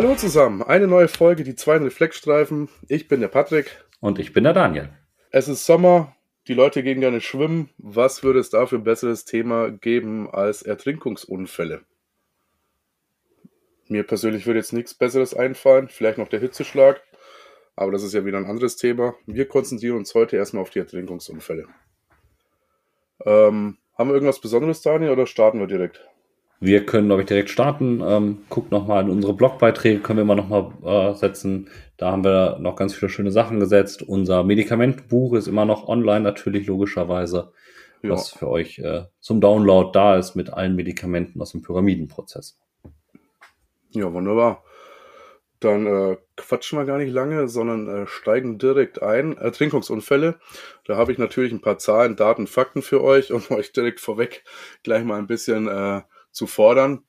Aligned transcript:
Hallo 0.00 0.14
zusammen, 0.14 0.62
eine 0.62 0.86
neue 0.86 1.08
Folge, 1.08 1.42
die 1.42 1.56
zwei 1.56 1.76
Reflexstreifen. 1.78 2.68
Ich 2.86 3.08
bin 3.08 3.20
der 3.20 3.26
Patrick. 3.26 3.84
Und 3.98 4.20
ich 4.20 4.32
bin 4.32 4.44
der 4.44 4.52
Daniel. 4.52 4.90
Es 5.32 5.48
ist 5.48 5.66
Sommer, 5.66 6.14
die 6.46 6.54
Leute 6.54 6.84
gehen 6.84 7.00
gerne 7.00 7.20
schwimmen. 7.20 7.70
Was 7.78 8.22
würde 8.22 8.38
es 8.38 8.48
da 8.48 8.66
für 8.66 8.76
ein 8.76 8.84
besseres 8.84 9.24
Thema 9.24 9.72
geben 9.72 10.30
als 10.30 10.62
Ertrinkungsunfälle? 10.62 11.80
Mir 13.88 14.04
persönlich 14.04 14.46
würde 14.46 14.60
jetzt 14.60 14.72
nichts 14.72 14.94
Besseres 14.94 15.34
einfallen, 15.34 15.88
vielleicht 15.88 16.18
noch 16.18 16.28
der 16.28 16.38
Hitzeschlag, 16.38 17.02
aber 17.74 17.90
das 17.90 18.04
ist 18.04 18.14
ja 18.14 18.24
wieder 18.24 18.38
ein 18.38 18.46
anderes 18.46 18.76
Thema. 18.76 19.16
Wir 19.26 19.48
konzentrieren 19.48 19.96
uns 19.96 20.14
heute 20.14 20.36
erstmal 20.36 20.62
auf 20.62 20.70
die 20.70 20.78
Ertrinkungsunfälle. 20.78 21.66
Ähm, 23.26 23.78
haben 23.94 24.10
wir 24.10 24.14
irgendwas 24.14 24.40
Besonderes, 24.40 24.80
Daniel, 24.80 25.10
oder 25.10 25.26
starten 25.26 25.58
wir 25.58 25.66
direkt? 25.66 26.08
Wir 26.60 26.84
können, 26.84 27.06
glaube 27.06 27.22
ich, 27.22 27.28
direkt 27.28 27.50
starten. 27.50 28.02
Ähm, 28.04 28.38
guckt 28.48 28.72
nochmal 28.72 29.04
in 29.04 29.10
unsere 29.10 29.32
Blogbeiträge, 29.32 30.00
können 30.00 30.18
wir 30.18 30.24
mal 30.24 30.34
nochmal 30.34 30.72
äh, 30.84 31.14
setzen. 31.14 31.68
Da 31.96 32.10
haben 32.10 32.24
wir 32.24 32.58
noch 32.58 32.74
ganz 32.74 32.94
viele 32.94 33.10
schöne 33.10 33.30
Sachen 33.30 33.60
gesetzt. 33.60 34.02
Unser 34.02 34.42
Medikamentenbuch 34.42 35.34
ist 35.34 35.46
immer 35.46 35.64
noch 35.64 35.86
online, 35.86 36.20
natürlich 36.20 36.66
logischerweise, 36.66 37.52
ja. 38.02 38.10
was 38.10 38.30
für 38.30 38.48
euch 38.48 38.80
äh, 38.80 39.04
zum 39.20 39.40
Download 39.40 39.90
da 39.92 40.16
ist 40.16 40.34
mit 40.34 40.52
allen 40.52 40.74
Medikamenten 40.74 41.40
aus 41.40 41.52
dem 41.52 41.62
Pyramidenprozess. 41.62 42.58
Ja, 43.90 44.12
wunderbar. 44.12 44.64
Dann 45.60 45.86
äh, 45.86 46.16
quatschen 46.36 46.78
wir 46.78 46.86
gar 46.86 46.98
nicht 46.98 47.12
lange, 47.12 47.48
sondern 47.48 47.88
äh, 47.88 48.06
steigen 48.06 48.58
direkt 48.58 49.02
ein. 49.02 49.36
Ertrinkungsunfälle. 49.36 50.38
Da 50.84 50.96
habe 50.96 51.10
ich 51.10 51.18
natürlich 51.18 51.52
ein 51.52 51.60
paar 51.60 51.78
Zahlen, 51.78 52.16
Daten, 52.16 52.46
Fakten 52.46 52.82
für 52.82 53.02
euch, 53.02 53.32
um 53.32 53.42
euch 53.50 53.72
direkt 53.72 54.00
vorweg 54.00 54.44
gleich 54.82 55.04
mal 55.04 55.18
ein 55.18 55.26
bisschen 55.26 55.68
äh, 55.68 56.02
zu 56.38 56.46
fordern. 56.46 57.04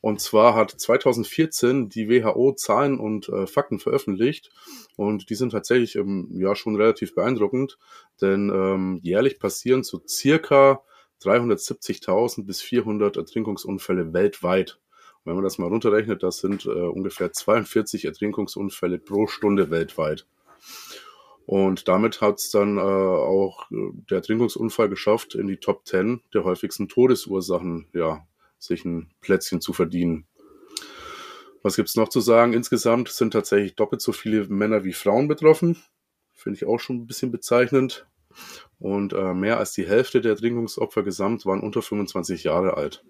Und 0.00 0.20
zwar 0.20 0.56
hat 0.56 0.72
2014 0.72 1.88
die 1.88 2.08
WHO 2.08 2.54
Zahlen 2.54 2.98
und 2.98 3.28
äh, 3.28 3.46
Fakten 3.46 3.78
veröffentlicht 3.78 4.50
und 4.96 5.30
die 5.30 5.36
sind 5.36 5.50
tatsächlich 5.50 5.94
ähm, 5.94 6.28
ja 6.32 6.56
schon 6.56 6.74
relativ 6.74 7.14
beeindruckend, 7.14 7.78
denn 8.20 8.50
ähm, 8.50 8.98
jährlich 9.02 9.38
passieren 9.38 9.84
so 9.84 10.02
circa 10.06 10.82
370.000 11.22 12.44
bis 12.44 12.60
400 12.60 13.16
Ertrinkungsunfälle 13.16 14.12
weltweit. 14.12 14.80
Wenn 15.24 15.36
man 15.36 15.44
das 15.44 15.58
mal 15.58 15.68
runterrechnet, 15.68 16.24
das 16.24 16.38
sind 16.38 16.66
äh, 16.66 16.70
ungefähr 16.70 17.32
42 17.32 18.04
Ertrinkungsunfälle 18.04 18.98
pro 18.98 19.28
Stunde 19.28 19.70
weltweit. 19.70 20.26
Und 21.46 21.86
damit 21.86 22.20
hat 22.20 22.38
es 22.38 22.50
dann 22.50 22.76
äh, 22.76 22.80
auch 22.80 23.70
äh, 23.70 23.90
der 24.10 24.18
Ertrinkungsunfall 24.18 24.88
geschafft, 24.88 25.36
in 25.36 25.46
die 25.46 25.58
Top 25.58 25.86
10 25.86 26.22
der 26.34 26.42
häufigsten 26.42 26.88
Todesursachen, 26.88 27.86
ja, 27.92 28.26
sich 28.62 28.84
ein 28.84 29.12
Plätzchen 29.20 29.60
zu 29.60 29.72
verdienen. 29.72 30.26
Was 31.62 31.76
gibt's 31.76 31.96
noch 31.96 32.08
zu 32.08 32.20
sagen? 32.20 32.52
Insgesamt 32.52 33.08
sind 33.08 33.32
tatsächlich 33.32 33.76
doppelt 33.76 34.02
so 34.02 34.12
viele 34.12 34.46
Männer 34.48 34.84
wie 34.84 34.92
Frauen 34.92 35.28
betroffen. 35.28 35.76
Finde 36.32 36.56
ich 36.56 36.66
auch 36.66 36.78
schon 36.78 36.96
ein 36.96 37.06
bisschen 37.06 37.30
bezeichnend. 37.30 38.06
Und 38.78 39.12
äh, 39.12 39.34
mehr 39.34 39.58
als 39.58 39.72
die 39.72 39.86
Hälfte 39.86 40.20
der 40.20 40.32
Ertrinkungsopfer 40.32 41.02
gesamt 41.02 41.46
waren 41.46 41.60
unter 41.60 41.82
25 41.82 42.44
Jahre 42.44 42.76
alt. 42.76 43.04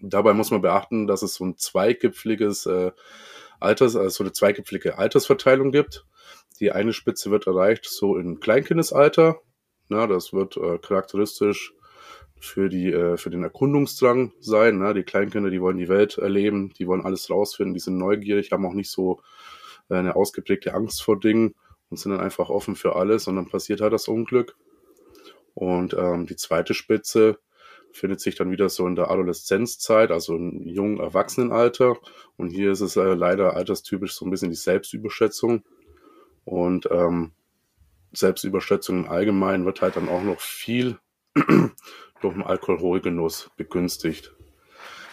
Dabei 0.00 0.32
muss 0.32 0.50
man 0.50 0.62
beachten, 0.62 1.06
dass 1.06 1.22
es 1.22 1.34
so 1.34 1.44
ein 1.44 1.56
zweigipfliges 1.56 2.66
äh, 2.66 2.92
Alters, 3.58 3.96
also 3.96 4.08
so 4.08 4.24
eine 4.24 4.32
zweigipflige 4.32 4.96
Altersverteilung 4.96 5.72
gibt. 5.72 6.06
Die 6.60 6.72
eine 6.72 6.92
Spitze 6.92 7.30
wird 7.30 7.46
erreicht 7.46 7.86
so 7.86 8.16
in 8.16 8.40
Kleinkindesalter. 8.40 9.40
Na, 9.88 10.06
das 10.06 10.32
wird 10.32 10.56
äh, 10.56 10.78
charakteristisch 10.78 11.74
für 12.40 12.68
die 12.68 12.90
äh, 12.90 13.16
für 13.16 13.30
den 13.30 13.44
Erkundungsdrang 13.44 14.32
sein. 14.40 14.78
Ne? 14.78 14.94
Die 14.94 15.02
Kleinkinder, 15.02 15.50
die 15.50 15.60
wollen 15.60 15.76
die 15.76 15.88
Welt 15.88 16.18
erleben, 16.18 16.72
die 16.78 16.86
wollen 16.86 17.04
alles 17.04 17.30
rausfinden, 17.30 17.74
die 17.74 17.80
sind 17.80 17.98
neugierig, 17.98 18.50
haben 18.50 18.66
auch 18.66 18.72
nicht 18.72 18.90
so 18.90 19.20
äh, 19.90 19.96
eine 19.96 20.16
ausgeprägte 20.16 20.74
Angst 20.74 21.02
vor 21.02 21.20
Dingen 21.20 21.54
und 21.90 21.98
sind 21.98 22.12
dann 22.12 22.20
einfach 22.20 22.48
offen 22.48 22.76
für 22.76 22.96
alles 22.96 23.28
und 23.28 23.36
dann 23.36 23.48
passiert 23.48 23.82
halt 23.82 23.92
das 23.92 24.08
Unglück. 24.08 24.56
Und 25.54 25.94
ähm, 25.94 26.26
die 26.26 26.36
zweite 26.36 26.72
Spitze 26.72 27.38
findet 27.92 28.20
sich 28.20 28.36
dann 28.36 28.50
wieder 28.50 28.68
so 28.68 28.86
in 28.86 28.96
der 28.96 29.10
Adoleszenzzeit, 29.10 30.10
also 30.10 30.36
im 30.36 30.66
jungen 30.66 30.98
Erwachsenenalter. 30.98 31.96
Und 32.36 32.50
hier 32.50 32.72
ist 32.72 32.80
es 32.80 32.96
äh, 32.96 33.14
leider 33.14 33.54
alterstypisch 33.56 34.14
so 34.14 34.24
ein 34.24 34.30
bisschen 34.30 34.50
die 34.50 34.56
Selbstüberschätzung. 34.56 35.64
Und 36.44 36.88
ähm, 36.90 37.32
Selbstüberschätzung 38.12 39.04
im 39.04 39.10
Allgemeinen 39.10 39.66
wird 39.66 39.82
halt 39.82 39.96
dann 39.96 40.08
auch 40.08 40.22
noch 40.22 40.40
viel 40.40 40.98
durch 42.20 42.34
den 42.34 42.42
Alkoholgenuss 42.42 43.50
begünstigt. 43.56 44.34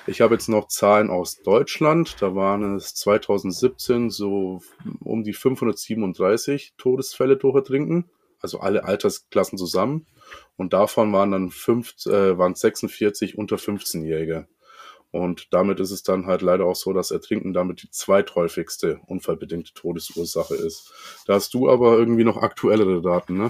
Ich 0.10 0.22
habe 0.22 0.36
jetzt 0.36 0.48
noch 0.48 0.70
Zahlen 0.70 1.10
aus 1.10 1.42
Deutschland. 1.42 2.16
Da 2.22 2.34
waren 2.34 2.78
es 2.78 2.96
2017 2.96 4.10
so 4.10 4.62
um 5.02 5.24
die 5.24 5.34
537 5.34 6.76
Todesfälle 6.78 7.36
durch 7.36 7.56
Ertrinken, 7.56 8.06
also 8.40 8.62
alle 8.62 8.86
Altersklassen 8.86 9.58
zusammen. 9.58 10.08
Und 10.56 10.72
davon 10.72 11.12
waren 11.12 11.32
dann 11.32 11.50
fünf, 11.52 11.94
äh, 12.06 12.38
waren 12.38 12.56
46 12.56 13.38
unter 13.38 13.58
15-Jährige. 13.58 14.48
Und 15.12 15.48
damit 15.52 15.80
ist 15.80 15.92
es 15.92 16.04
dann 16.04 16.26
halt 16.26 16.42
leider 16.42 16.66
auch 16.66 16.76
so, 16.76 16.94
dass 16.94 17.12
Ertrinken 17.12 17.54
damit 17.54 17.84
die 17.84 17.92
zweithäufigste 17.92 19.02
unfallbedingte 19.08 19.74
Todesursache 19.74 20.56
ist. 20.56 20.94
Da 21.26 21.34
hast 21.34 21.54
du 21.54 21.70
aber 21.70 21.98
irgendwie 21.98 22.24
noch 22.24 22.38
aktuellere 22.38 23.02
Daten, 23.02 23.38
ne? 23.38 23.50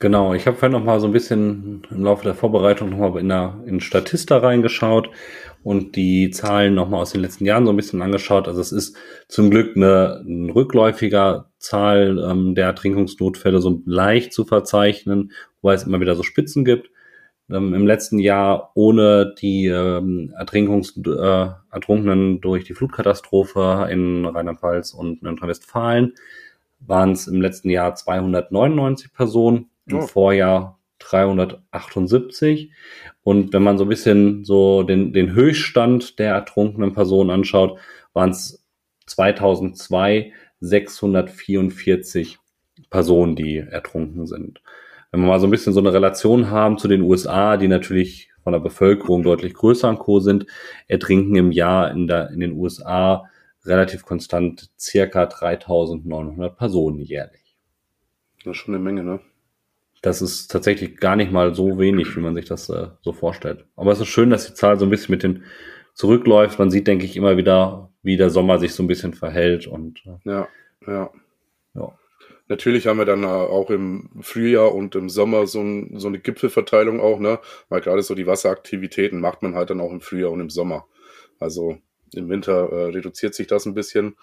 Genau, 0.00 0.32
ich 0.32 0.46
habe 0.46 0.56
vorhin 0.56 0.78
noch 0.78 0.84
mal 0.84 1.00
so 1.00 1.08
ein 1.08 1.12
bisschen 1.12 1.82
im 1.90 2.04
Laufe 2.04 2.22
der 2.22 2.34
Vorbereitung 2.34 2.90
noch 2.90 2.98
mal 2.98 3.18
in, 3.18 3.28
der, 3.28 3.60
in 3.66 3.80
Statista 3.80 4.38
reingeschaut 4.38 5.10
und 5.64 5.96
die 5.96 6.30
Zahlen 6.30 6.74
noch 6.74 6.88
mal 6.88 7.00
aus 7.00 7.10
den 7.10 7.20
letzten 7.20 7.44
Jahren 7.44 7.66
so 7.66 7.72
ein 7.72 7.76
bisschen 7.76 8.00
angeschaut. 8.00 8.46
Also 8.46 8.60
es 8.60 8.70
ist 8.70 8.96
zum 9.26 9.50
Glück 9.50 9.76
eine, 9.76 10.22
eine 10.24 10.54
rückläufiger 10.54 11.50
Zahl 11.58 12.24
ähm, 12.30 12.54
der 12.54 12.66
Ertrinkungsnotfälle 12.66 13.60
so 13.60 13.82
leicht 13.86 14.32
zu 14.32 14.44
verzeichnen, 14.44 15.32
wobei 15.62 15.74
es 15.74 15.82
immer 15.82 15.98
wieder 15.98 16.14
so 16.14 16.22
Spitzen 16.22 16.64
gibt. 16.64 16.90
Ähm, 17.50 17.74
Im 17.74 17.84
letzten 17.84 18.20
Jahr 18.20 18.70
ohne 18.74 19.34
die 19.40 19.66
ähm, 19.66 20.32
Ertrinkungs 20.38 20.96
äh, 20.96 21.48
Ertrunkenen 21.72 22.40
durch 22.40 22.62
die 22.62 22.74
Flutkatastrophe 22.74 23.88
in 23.90 24.26
Rheinland-Pfalz 24.26 24.92
und 24.92 25.22
in 25.22 25.28
Nordrhein-Westfalen 25.28 26.14
waren 26.78 27.12
es 27.12 27.26
im 27.26 27.40
letzten 27.40 27.70
Jahr 27.70 27.96
299 27.96 29.12
Personen 29.12 29.70
im 29.88 29.98
oh. 29.98 30.06
Vorjahr 30.06 30.78
378. 30.98 32.72
Und 33.22 33.52
wenn 33.52 33.62
man 33.62 33.78
so 33.78 33.84
ein 33.84 33.88
bisschen 33.88 34.44
so 34.44 34.82
den, 34.82 35.12
den 35.12 35.32
Höchststand 35.32 36.18
der 36.18 36.32
ertrunkenen 36.32 36.92
Personen 36.92 37.30
anschaut, 37.30 37.78
waren 38.12 38.30
es 38.30 38.64
2002 39.06 40.32
644 40.60 42.38
Personen, 42.90 43.36
die 43.36 43.58
ertrunken 43.58 44.26
sind. 44.26 44.60
Wenn 45.10 45.20
wir 45.20 45.28
mal 45.28 45.40
so 45.40 45.46
ein 45.46 45.50
bisschen 45.50 45.72
so 45.72 45.80
eine 45.80 45.92
Relation 45.92 46.50
haben 46.50 46.78
zu 46.78 46.88
den 46.88 47.02
USA, 47.02 47.56
die 47.56 47.68
natürlich 47.68 48.30
von 48.42 48.52
der 48.52 48.60
Bevölkerung 48.60 49.22
deutlich 49.22 49.54
größer 49.54 49.88
und 49.88 49.98
Co. 49.98 50.20
sind, 50.20 50.46
ertrinken 50.86 51.36
im 51.36 51.52
Jahr 51.52 51.90
in, 51.90 52.06
der, 52.06 52.30
in 52.30 52.40
den 52.40 52.52
USA 52.52 53.24
relativ 53.64 54.04
konstant 54.04 54.70
circa 54.78 55.26
3900 55.26 56.56
Personen 56.56 57.00
jährlich. 57.00 57.56
Das 58.44 58.52
ist 58.52 58.58
schon 58.58 58.74
eine 58.74 58.82
Menge, 58.82 59.02
ne? 59.02 59.20
Das 60.02 60.22
ist 60.22 60.48
tatsächlich 60.48 60.96
gar 60.98 61.16
nicht 61.16 61.32
mal 61.32 61.54
so 61.54 61.78
wenig, 61.78 62.16
wie 62.16 62.20
man 62.20 62.34
sich 62.34 62.44
das 62.44 62.68
äh, 62.68 62.88
so 63.02 63.12
vorstellt. 63.12 63.64
Aber 63.76 63.92
es 63.92 64.00
ist 64.00 64.08
schön, 64.08 64.30
dass 64.30 64.46
die 64.46 64.54
Zahl 64.54 64.78
so 64.78 64.86
ein 64.86 64.90
bisschen 64.90 65.12
mit 65.12 65.22
den 65.22 65.42
zurückläuft. 65.94 66.58
Man 66.58 66.70
sieht, 66.70 66.86
denke 66.86 67.04
ich, 67.04 67.16
immer 67.16 67.36
wieder, 67.36 67.90
wie 68.02 68.16
der 68.16 68.30
Sommer 68.30 68.58
sich 68.58 68.74
so 68.74 68.82
ein 68.82 68.86
bisschen 68.86 69.14
verhält 69.14 69.66
und 69.66 70.00
äh, 70.06 70.30
ja, 70.30 70.48
ja. 70.86 71.10
ja. 71.74 71.98
Natürlich 72.46 72.86
haben 72.86 72.98
wir 72.98 73.04
dann 73.04 73.24
äh, 73.24 73.26
auch 73.26 73.70
im 73.70 74.08
Frühjahr 74.20 74.74
und 74.74 74.94
im 74.94 75.10
Sommer 75.10 75.46
so, 75.46 75.60
ein, 75.60 75.98
so 75.98 76.08
eine 76.08 76.18
Gipfelverteilung 76.18 77.00
auch, 77.00 77.18
ne? 77.18 77.40
Weil 77.68 77.80
gerade 77.80 78.02
so 78.02 78.14
die 78.14 78.26
Wasseraktivitäten 78.26 79.20
macht 79.20 79.42
man 79.42 79.54
halt 79.54 79.70
dann 79.70 79.80
auch 79.80 79.90
im 79.90 80.00
Frühjahr 80.00 80.30
und 80.30 80.40
im 80.40 80.50
Sommer. 80.50 80.86
Also 81.40 81.78
im 82.14 82.28
Winter 82.30 82.70
äh, 82.70 82.84
reduziert 82.86 83.34
sich 83.34 83.48
das 83.48 83.66
ein 83.66 83.74
bisschen. 83.74 84.16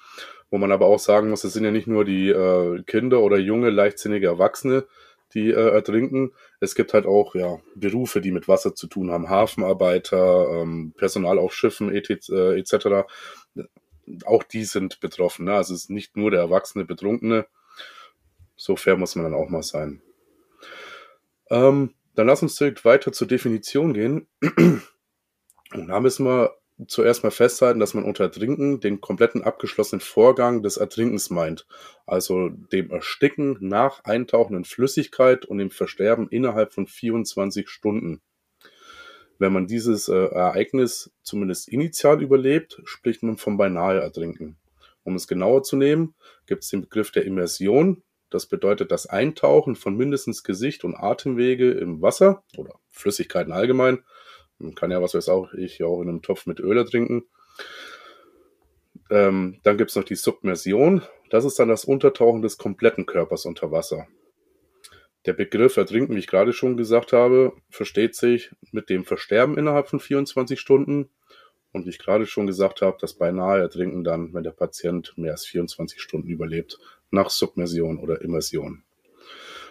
Wo 0.49 0.57
man 0.57 0.71
aber 0.71 0.87
auch 0.87 0.99
sagen 0.99 1.29
muss, 1.29 1.43
es 1.43 1.53
sind 1.53 1.65
ja 1.65 1.71
nicht 1.71 1.87
nur 1.87 2.05
die 2.05 2.29
äh, 2.29 2.81
Kinder 2.83 3.21
oder 3.21 3.37
junge, 3.37 3.69
leichtsinnige 3.69 4.27
Erwachsene, 4.27 4.85
die 5.35 5.49
äh, 5.51 5.69
ertrinken. 5.69 6.31
Es 6.59 6.73
gibt 6.73 6.93
halt 6.93 7.05
auch 7.05 7.35
ja, 7.35 7.59
Berufe, 7.75 8.21
die 8.21 8.31
mit 8.31 8.47
Wasser 8.47 8.73
zu 8.73 8.87
tun 8.87 9.11
haben. 9.11 9.29
Hafenarbeiter, 9.29 10.61
ähm, 10.61 10.93
Personal 10.97 11.37
auf 11.37 11.53
Schiffen 11.53 11.93
etc. 11.93 12.29
Äh, 12.29 12.59
etc. 12.59 13.07
Auch 14.25 14.43
die 14.43 14.63
sind 14.63 14.99
betroffen. 15.01 15.45
Ne? 15.45 15.53
Also 15.53 15.73
es 15.73 15.81
ist 15.81 15.89
nicht 15.89 16.17
nur 16.17 16.31
der 16.31 16.39
erwachsene 16.39 16.85
Betrunkene. 16.85 17.45
So 18.55 18.75
fair 18.75 18.95
muss 18.95 19.15
man 19.15 19.25
dann 19.25 19.33
auch 19.33 19.49
mal 19.49 19.63
sein. 19.63 20.01
Ähm, 21.51 21.93
dann 22.15 22.27
lass 22.27 22.41
uns 22.41 22.55
direkt 22.55 22.85
weiter 22.85 23.11
zur 23.11 23.27
Definition 23.27 23.93
gehen. 23.93 24.27
Und 25.73 25.87
da 25.87 25.99
müssen 25.99 26.25
wir 26.25 26.55
zuerst 26.87 27.23
mal 27.23 27.31
festhalten, 27.31 27.79
dass 27.79 27.93
man 27.93 28.03
unter 28.03 28.25
Ertrinken 28.25 28.79
den 28.79 29.01
kompletten 29.01 29.43
abgeschlossenen 29.43 30.01
Vorgang 30.01 30.61
des 30.61 30.77
Ertrinkens 30.77 31.29
meint, 31.29 31.65
also 32.05 32.49
dem 32.49 32.91
Ersticken 32.91 33.57
nach 33.61 34.03
Eintauchen 34.03 34.57
in 34.57 34.65
Flüssigkeit 34.65 35.45
und 35.45 35.57
dem 35.57 35.71
Versterben 35.71 36.27
innerhalb 36.29 36.73
von 36.73 36.87
24 36.87 37.69
Stunden. 37.69 38.21
Wenn 39.37 39.53
man 39.53 39.67
dieses 39.67 40.07
äh, 40.07 40.15
Ereignis 40.15 41.11
zumindest 41.21 41.67
initial 41.67 42.21
überlebt, 42.21 42.81
spricht 42.85 43.23
man 43.23 43.37
vom 43.37 43.57
beinahe 43.57 43.99
Ertrinken. 43.99 44.57
Um 45.03 45.15
es 45.15 45.27
genauer 45.27 45.63
zu 45.63 45.75
nehmen, 45.75 46.15
gibt 46.45 46.63
es 46.63 46.69
den 46.69 46.81
Begriff 46.81 47.11
der 47.11 47.25
Immersion. 47.25 48.03
Das 48.29 48.47
bedeutet 48.47 48.91
das 48.91 49.05
Eintauchen 49.05 49.75
von 49.75 49.95
mindestens 49.95 50.43
Gesicht 50.43 50.83
und 50.83 50.95
Atemwege 50.95 51.71
im 51.71 52.01
Wasser 52.01 52.43
oder 52.57 52.79
Flüssigkeiten 52.89 53.53
allgemein. 53.53 54.03
Man 54.59 54.75
kann 54.75 54.91
ja, 54.91 55.01
was 55.01 55.13
weiß 55.13 55.29
auch 55.29 55.53
ich, 55.53 55.83
auch 55.83 56.01
in 56.01 56.09
einem 56.09 56.21
Topf 56.21 56.45
mit 56.45 56.59
Öl 56.59 56.83
trinken. 56.85 57.25
Ähm, 59.09 59.59
dann 59.63 59.77
gibt 59.77 59.91
es 59.91 59.95
noch 59.95 60.03
die 60.03 60.15
Submersion. 60.15 61.01
Das 61.29 61.45
ist 61.45 61.59
dann 61.59 61.69
das 61.69 61.85
Untertauchen 61.85 62.41
des 62.41 62.57
kompletten 62.57 63.05
Körpers 63.05 63.45
unter 63.45 63.71
Wasser. 63.71 64.07
Der 65.25 65.33
Begriff 65.33 65.75
Ertrinken, 65.77 66.15
wie 66.15 66.19
ich 66.19 66.27
gerade 66.27 66.53
schon 66.53 66.77
gesagt 66.77 67.11
habe, 67.11 67.53
versteht 67.69 68.15
sich 68.15 68.51
mit 68.71 68.89
dem 68.89 69.05
Versterben 69.05 69.57
innerhalb 69.57 69.87
von 69.87 69.99
24 69.99 70.59
Stunden. 70.59 71.09
Und 71.71 71.85
wie 71.85 71.89
ich 71.89 71.99
gerade 71.99 72.25
schon 72.25 72.47
gesagt 72.47 72.81
habe, 72.81 72.97
das 73.01 73.15
beinahe 73.15 73.59
Ertrinken 73.59 74.03
dann, 74.03 74.33
wenn 74.33 74.43
der 74.43 74.51
Patient 74.51 75.13
mehr 75.17 75.31
als 75.31 75.45
24 75.45 75.99
Stunden 75.99 76.29
überlebt, 76.29 76.79
nach 77.11 77.29
Submersion 77.29 77.99
oder 77.99 78.21
Immersion. 78.21 78.83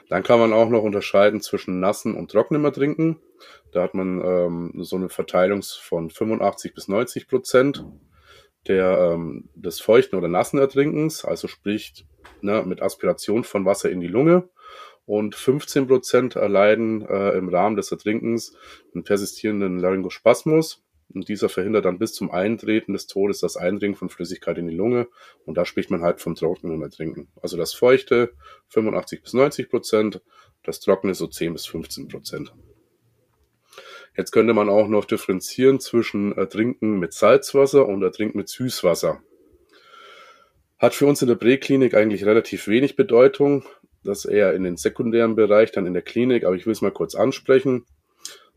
Dann 0.09 0.23
kann 0.23 0.39
man 0.39 0.53
auch 0.53 0.69
noch 0.69 0.83
unterscheiden 0.83 1.41
zwischen 1.41 1.81
nassen 1.81 2.15
und 2.15 2.31
trockenem 2.31 2.65
Ertrinken. 2.65 3.21
Da 3.73 3.83
hat 3.83 3.95
man 3.95 4.21
ähm, 4.25 4.73
so 4.85 4.97
eine 4.97 5.09
Verteilung 5.09 5.63
von 5.63 6.11
85 6.11 6.75
bis 6.75 6.89
90 6.89 7.29
Prozent 7.29 7.85
der, 8.69 9.13
ähm, 9.13 9.49
des 9.55 9.81
feuchten 9.81 10.19
oder 10.19 10.29
nassen 10.29 10.59
Ertrinkens, 10.59 11.25
also 11.25 11.49
sprich 11.49 12.07
ne, 12.41 12.63
mit 12.67 12.83
Aspiration 12.83 13.45
von 13.45 13.65
Wasser 13.65 13.91
in 13.91 14.01
die 14.01 14.09
Lunge. 14.09 14.49
Und 15.07 15.35
15 15.35 15.87
Prozent 15.87 16.37
erleiden 16.37 17.07
äh, 17.07 17.33
im 17.37 17.51
Rahmen 17.51 17.77
des 17.77 17.91
Ertrinkens 17.91 18.57
einen 18.95 19.05
persistierenden 19.05 19.79
Laryngospasmus. 19.79 20.84
Und 21.13 21.29
dieser 21.29 21.49
verhindert 21.49 21.85
dann 21.85 21.99
bis 21.99 22.13
zum 22.13 22.31
Eintreten 22.31 22.93
des 22.93 23.07
Todes 23.07 23.41
das 23.41 23.57
Eindringen 23.57 23.97
von 23.97 24.09
Flüssigkeit 24.09 24.59
in 24.59 24.67
die 24.67 24.75
Lunge. 24.75 25.09
Und 25.45 25.57
da 25.57 25.65
spricht 25.65 25.91
man 25.91 26.03
halt 26.03 26.21
vom 26.21 26.35
trockenen 26.35 26.83
Ertrinken. 26.83 27.29
Also 27.41 27.57
das 27.57 27.75
feuchte 27.75 28.33
85 28.69 29.23
bis 29.23 29.33
90 29.35 29.71
Prozent, 29.71 30.23
das 30.63 30.81
trockene 30.81 31.15
so 31.15 31.27
10 31.27 31.53
bis 31.53 31.67
15 31.67 32.09
Prozent. 32.09 32.53
Jetzt 34.17 34.31
könnte 34.31 34.55
man 34.55 34.69
auch 34.69 34.87
noch 34.87 35.05
differenzieren 35.05 35.81
zwischen 35.81 36.37
Ertrinken 36.37 36.99
mit 36.99 37.13
Salzwasser 37.13 37.87
und 37.87 38.03
Ertrinken 38.03 38.39
mit 38.39 38.49
Süßwasser. 38.49 39.21
Hat 40.79 40.95
für 40.95 41.07
uns 41.07 41.21
in 41.23 41.29
der 41.29 41.35
Präklinik 41.35 41.95
eigentlich 41.95 42.25
relativ 42.25 42.69
wenig 42.69 42.95
Bedeutung. 42.95 43.65
Das 44.05 44.25
eher 44.25 44.55
in 44.55 44.65
den 44.65 44.77
sekundären 44.77 45.35
Bereich, 45.35 45.73
dann 45.73 45.87
in 45.87 45.95
der 45.95 46.03
Klinik, 46.03 46.45
aber 46.45 46.55
ich 46.55 46.67
will 46.67 46.73
es 46.73 46.83
mal 46.83 46.93
kurz 46.93 47.15
ansprechen. 47.15 47.87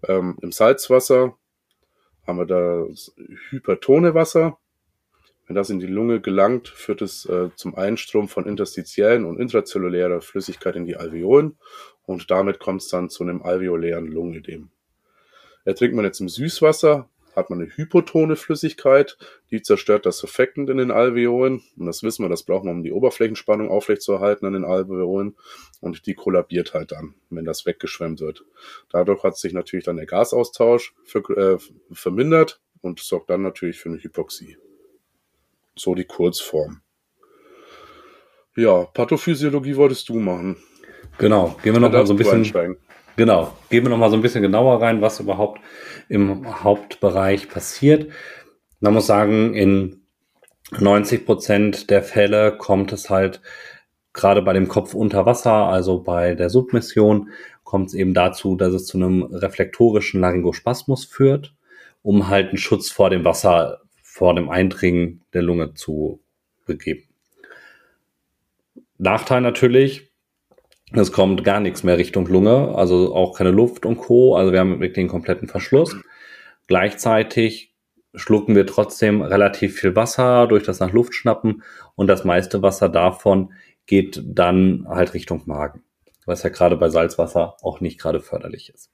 Ähm, 0.08 0.38
Im 0.42 0.52
Salzwasser 0.52 1.38
haben 2.28 2.38
wir 2.38 2.46
das 2.46 3.16
hypertone 3.50 4.14
Wasser. 4.14 4.60
Wenn 5.48 5.56
das 5.56 5.70
in 5.70 5.80
die 5.80 5.88
Lunge 5.88 6.20
gelangt, 6.20 6.68
führt 6.68 7.02
es 7.02 7.26
äh, 7.26 7.50
zum 7.56 7.76
Einstrom 7.76 8.28
von 8.28 8.46
interstitiellen 8.46 9.24
und 9.24 9.40
intrazellulärer 9.40 10.20
Flüssigkeit 10.22 10.76
in 10.76 10.86
die 10.86 10.98
Alveolen 10.98 11.58
und 12.04 12.30
damit 12.30 12.60
kommt 12.60 12.82
es 12.82 12.90
dann 12.90 13.10
zu 13.10 13.24
einem 13.24 13.42
alveolären 13.42 14.08
Lungenödem. 14.08 14.70
Trinkt 15.76 15.96
man 15.96 16.06
jetzt 16.06 16.22
im 16.22 16.30
Süßwasser, 16.30 17.10
hat 17.38 17.52
man 17.52 17.62
eine 17.62 17.70
hypotone 17.70 18.36
Flüssigkeit, 18.36 19.16
die 19.52 19.62
zerstört 19.62 20.08
das 20.08 20.18
Surfactant 20.18 20.70
in 20.72 20.78
den 20.78 20.90
Alveolen. 20.90 21.62
Und 21.78 21.86
das 21.86 22.02
wissen 22.02 22.26
wir, 22.26 22.30
das 22.30 22.44
braucht 22.44 22.66
man, 22.66 22.78
um 22.78 22.84
die 22.84 22.92
Oberflächenspannung 22.92 23.70
aufrechtzuerhalten 23.70 24.48
an 24.48 24.54
den 24.54 24.66
Alveolen. 24.66 25.38
Und 25.80 26.08
die 26.08 26.16
kollabiert 26.16 26.74
halt 26.74 26.92
dann, 26.92 27.14
wenn 27.30 27.46
das 27.46 27.68
weggeschwemmt 27.68 28.20
wird. 28.22 28.44
Dadurch 28.90 29.24
hat 29.24 29.38
sich 29.38 29.54
natürlich 29.54 29.86
dann 29.86 29.98
der 29.98 30.08
Gasaustausch 30.08 30.96
für, 31.04 31.20
äh, 31.38 31.58
vermindert 31.92 32.60
und 32.82 33.00
sorgt 33.00 33.30
dann 33.30 33.44
natürlich 33.44 33.78
für 33.78 33.90
eine 33.90 34.02
Hypoxie. 34.02 34.58
So 35.76 35.94
die 35.94 36.06
Kurzform. 36.06 36.82
Ja, 38.56 38.86
Pathophysiologie 38.86 39.76
wolltest 39.76 40.10
du 40.10 40.20
machen. 40.20 40.58
Genau, 41.20 41.56
gehen 41.62 41.74
wir 41.74 41.80
noch 41.80 41.92
mal 41.92 42.08
so 42.08 42.14
ein 42.14 42.18
bisschen 42.18 42.40
einsteigen. 42.40 42.78
Genau. 43.18 43.52
Gehen 43.70 43.84
wir 43.84 43.90
nochmal 43.90 44.12
so 44.12 44.16
ein 44.16 44.22
bisschen 44.22 44.44
genauer 44.44 44.80
rein, 44.82 45.02
was 45.02 45.20
überhaupt 45.20 45.60
im 46.08 46.64
Hauptbereich 46.64 47.50
passiert. 47.50 48.12
Man 48.80 48.94
muss 48.94 49.08
sagen, 49.08 49.56
in 49.56 50.02
90 50.80 51.26
Prozent 51.26 51.90
der 51.90 52.04
Fälle 52.04 52.56
kommt 52.56 52.94
es 52.94 53.10
halt 53.10 53.42
gerade 54.14 54.44
bei 54.44 54.54
dem 54.54 54.68
Kopf 54.68 54.94
unter 54.94 55.26
Wasser, 55.26 55.52
also 55.52 56.00
bei 56.00 56.36
der 56.36 56.50
Submission, 56.52 57.30
kommt 57.64 57.88
es 57.88 57.96
eben 57.96 58.14
dazu, 58.14 58.56
dass 58.56 58.74
es 58.74 58.86
zu 58.86 58.98
einem 58.98 59.24
reflektorischen 59.24 60.22
Laryngospasmus 60.22 61.06
führt, 61.06 61.56
um 62.04 62.28
halt 62.28 62.50
einen 62.50 62.58
Schutz 62.58 62.92
vor 62.92 63.10
dem 63.10 63.26
Wasser, 63.26 63.82
vor 64.04 64.36
dem 64.36 64.50
Eindringen 64.50 65.24
der 65.34 65.42
Lunge 65.42 65.74
zu 65.74 66.20
begeben. 66.66 67.04
Nachteil 69.00 69.42
natürlich, 69.42 70.07
es 70.94 71.12
kommt 71.12 71.44
gar 71.44 71.60
nichts 71.60 71.84
mehr 71.84 71.98
Richtung 71.98 72.28
Lunge, 72.28 72.74
also 72.76 73.14
auch 73.14 73.38
keine 73.38 73.52
Luft 73.52 73.86
und 73.86 73.98
Co. 73.98 74.36
Also 74.36 74.52
wir 74.52 74.60
haben 74.60 74.80
wirklich 74.80 74.94
den 74.94 75.10
kompletten 75.10 75.48
Verschluss. 75.48 75.96
Gleichzeitig 76.68 77.74
schlucken 78.16 78.56
wir 78.56 78.66
trotzdem 78.66 79.22
relativ 79.22 79.80
viel 79.80 79.96
Wasser 79.96 80.48
durch 80.48 80.64
das 80.64 80.80
nach 80.80 80.92
Luft 80.92 81.14
schnappen 81.14 81.62
und 81.96 82.08
das 82.08 82.24
meiste 82.24 82.62
Wasser 82.62 82.90
davon 82.90 83.54
geht 83.86 84.22
dann 84.26 84.86
halt 84.88 85.14
Richtung 85.14 85.44
Magen, 85.46 85.84
was 86.26 86.44
ja 86.44 86.50
gerade 86.50 86.78
bei 86.78 86.90
Salzwasser 86.90 87.58
auch 87.62 87.80
nicht 87.80 88.00
gerade 88.00 88.22
förderlich 88.22 88.72
ist. 88.74 88.90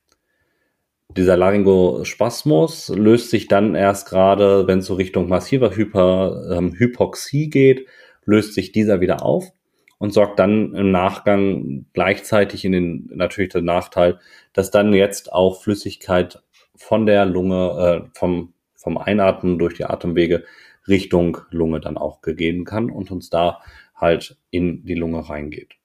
Dieser 1.16 1.38
Laryngospasmus 1.38 2.90
löst 2.90 3.30
sich 3.30 3.48
dann 3.48 3.75
erst 3.75 4.10
gerade, 4.10 4.68
wenn 4.68 4.80
es 4.80 4.88
so 4.88 4.95
Richtung 4.95 5.30
massiver 5.30 5.75
Hyper, 5.75 6.50
ähm, 6.51 6.74
Hypoxie 6.74 7.50
geht, 7.50 7.88
löst 8.25 8.56
sich 8.56 8.72
dieser 8.72 9.00
wieder 9.00 9.24
auf 9.24 9.54
und 9.98 10.12
sorgt 10.12 10.40
dann 10.40 10.74
im 10.75 10.92
Nachgang 10.92 11.86
gleichzeitig 11.94 12.66
in 12.66 12.72
den 12.72 13.10
natürlich 13.13 13.51
der 13.51 13.62
Nachteil, 13.62 14.19
dass 14.54 14.72
dann 14.72 14.94
jetzt 14.94 15.31
auch 15.31 15.62
Flüssigkeit 15.62 16.44
von 16.75 17.06
der 17.06 17.25
Lunge, 17.25 18.04
äh, 18.06 18.10
vom, 18.18 18.54
vom 18.75 18.98
Einatmen 18.98 19.57
durch 19.60 19.75
die 19.75 19.86
Atemwege 19.86 20.44
Richtung 20.88 21.38
Lunge 21.50 21.80
dann 21.80 21.98
auch 21.98 22.22
gegeben 22.22 22.66
kann 22.66 22.90
und 22.90 23.12
uns 23.12 23.30
da 23.30 23.62
halt 23.95 24.38
in 24.50 24.86
die 24.86 24.95
Lunge 24.95 25.30
reingeht. 25.30 25.75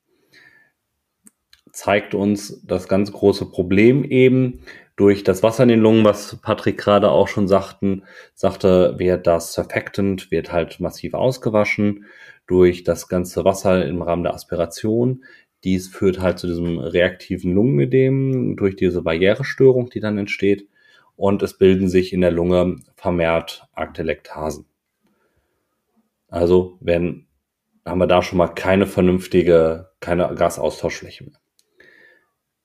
Zeigt 1.73 2.15
uns 2.15 2.65
das 2.67 2.89
ganz 2.89 3.13
große 3.13 3.47
Problem 3.47 4.03
eben 4.03 4.65
durch 4.99 5.23
das 5.23 5.45
Wasser 5.45 5.63
in 5.63 5.69
den 5.69 5.81
Lungen, 5.81 6.05
was 6.05 6.37
Patrick 6.43 6.77
gerade 6.77 7.11
auch 7.13 7.29
schon 7.29 7.47
sagten, 7.47 8.03
sagte, 8.35 8.99
wird 8.99 9.29
das 9.29 9.55
Surfactant, 9.55 10.33
wird 10.33 10.53
halt 10.53 10.81
massiv 10.81 11.15
ausgewaschen 11.15 12.07
durch 12.49 12.83
das 12.83 13.09
ganze 13.09 13.45
Wasser 13.45 13.87
im 13.87 14.03
Rahmen 14.03 14.25
der 14.25 14.35
Aspiration. 14.35 15.25
Dies 15.63 15.87
führt 15.87 16.19
halt 16.19 16.41
zu 16.41 16.49
diesem 16.49 16.81
reaktiven 16.81 17.55
Lungenödem 17.55 18.57
durch 18.57 18.75
diese 18.75 19.03
Barrierestörung, 19.03 19.89
die 19.89 20.01
dann 20.01 20.19
entsteht. 20.19 20.67
Und 21.15 21.45
es 21.45 21.57
bilden 21.57 21.89
sich 21.89 22.13
in 22.13 22.21
der 22.21 22.33
Lunge 22.33 22.77
vermehrt 22.97 23.69
Aktelektasen. 23.75 24.67
Also 26.27 26.77
werden, 26.81 27.29
haben 27.87 28.01
wir 28.01 28.09
da 28.09 28.21
schon 28.21 28.39
mal 28.39 28.49
keine 28.49 28.87
vernünftige, 28.87 29.91
keine 30.01 30.35
Gasaustauschfläche 30.35 31.25
mehr. 31.25 31.39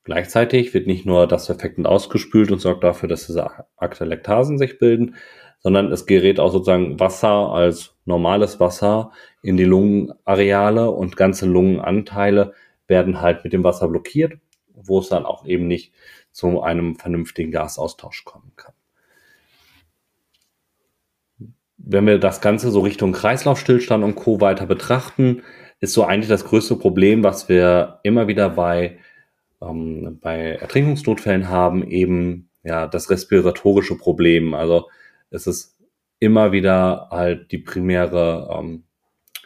Gleichzeitig 0.04 0.74
wird 0.74 0.88
nicht 0.88 1.06
nur 1.06 1.28
das 1.28 1.46
Surfactant 1.46 1.88
ausgespült 1.88 2.52
und 2.52 2.60
sorgt 2.60 2.84
dafür, 2.84 3.08
dass 3.08 3.28
diese 3.28 3.50
Aktelektasen 3.78 4.58
sich 4.58 4.78
bilden, 4.78 5.16
sondern 5.60 5.92
es 5.92 6.06
gerät 6.06 6.42
auch 6.42 6.52
sozusagen 6.52 7.00
Wasser 7.00 7.54
als 7.54 7.96
normales 8.04 8.60
Wasser 8.60 9.12
in 9.42 9.56
die 9.56 9.64
Lungenareale 9.64 10.92
und 10.92 11.16
ganze 11.16 11.46
Lungenanteile 11.46 12.54
werden 12.88 13.22
halt 13.22 13.46
mit 13.46 13.54
dem 13.54 13.64
Wasser 13.64 13.88
blockiert, 13.88 14.34
wo 14.74 15.00
es 15.00 15.08
dann 15.08 15.26
auch 15.26 15.46
eben 15.46 15.68
nicht 15.68 15.94
zu 16.32 16.62
einem 16.62 16.96
vernünftigen 16.96 17.52
Gasaustausch 17.52 18.26
kommen 18.26 18.52
kann. 18.58 18.74
Wenn 21.78 22.08
wir 22.08 22.18
das 22.18 22.42
Ganze 22.42 22.72
so 22.72 22.82
Richtung 22.82 23.14
Kreislaufstillstand 23.14 24.04
und 24.04 24.16
Co. 24.16 24.42
weiter 24.42 24.66
betrachten, 24.66 25.44
ist 25.80 25.94
so 25.94 26.04
eigentlich 26.04 26.30
das 26.30 26.46
größte 26.46 26.76
Problem, 26.76 27.24
was 27.24 27.50
wir 27.50 28.00
immer 28.04 28.28
wieder 28.28 28.50
bei, 28.50 29.00
ähm, 29.68 30.20
bei 30.22 30.56
Ertrinkungsnotfällen 30.56 31.50
haben, 31.50 31.88
eben 31.88 32.50
ja 32.64 32.88
das 32.88 33.10
respiratorische 33.10 33.98
Problem. 33.98 34.54
Also 34.54 34.90
es 35.30 35.48
ist 35.48 35.78
immer 36.20 36.52
wieder 36.52 37.10
halt 37.12 37.52
die 37.52 37.58
primäre 37.58 38.50
ähm, 38.58 38.84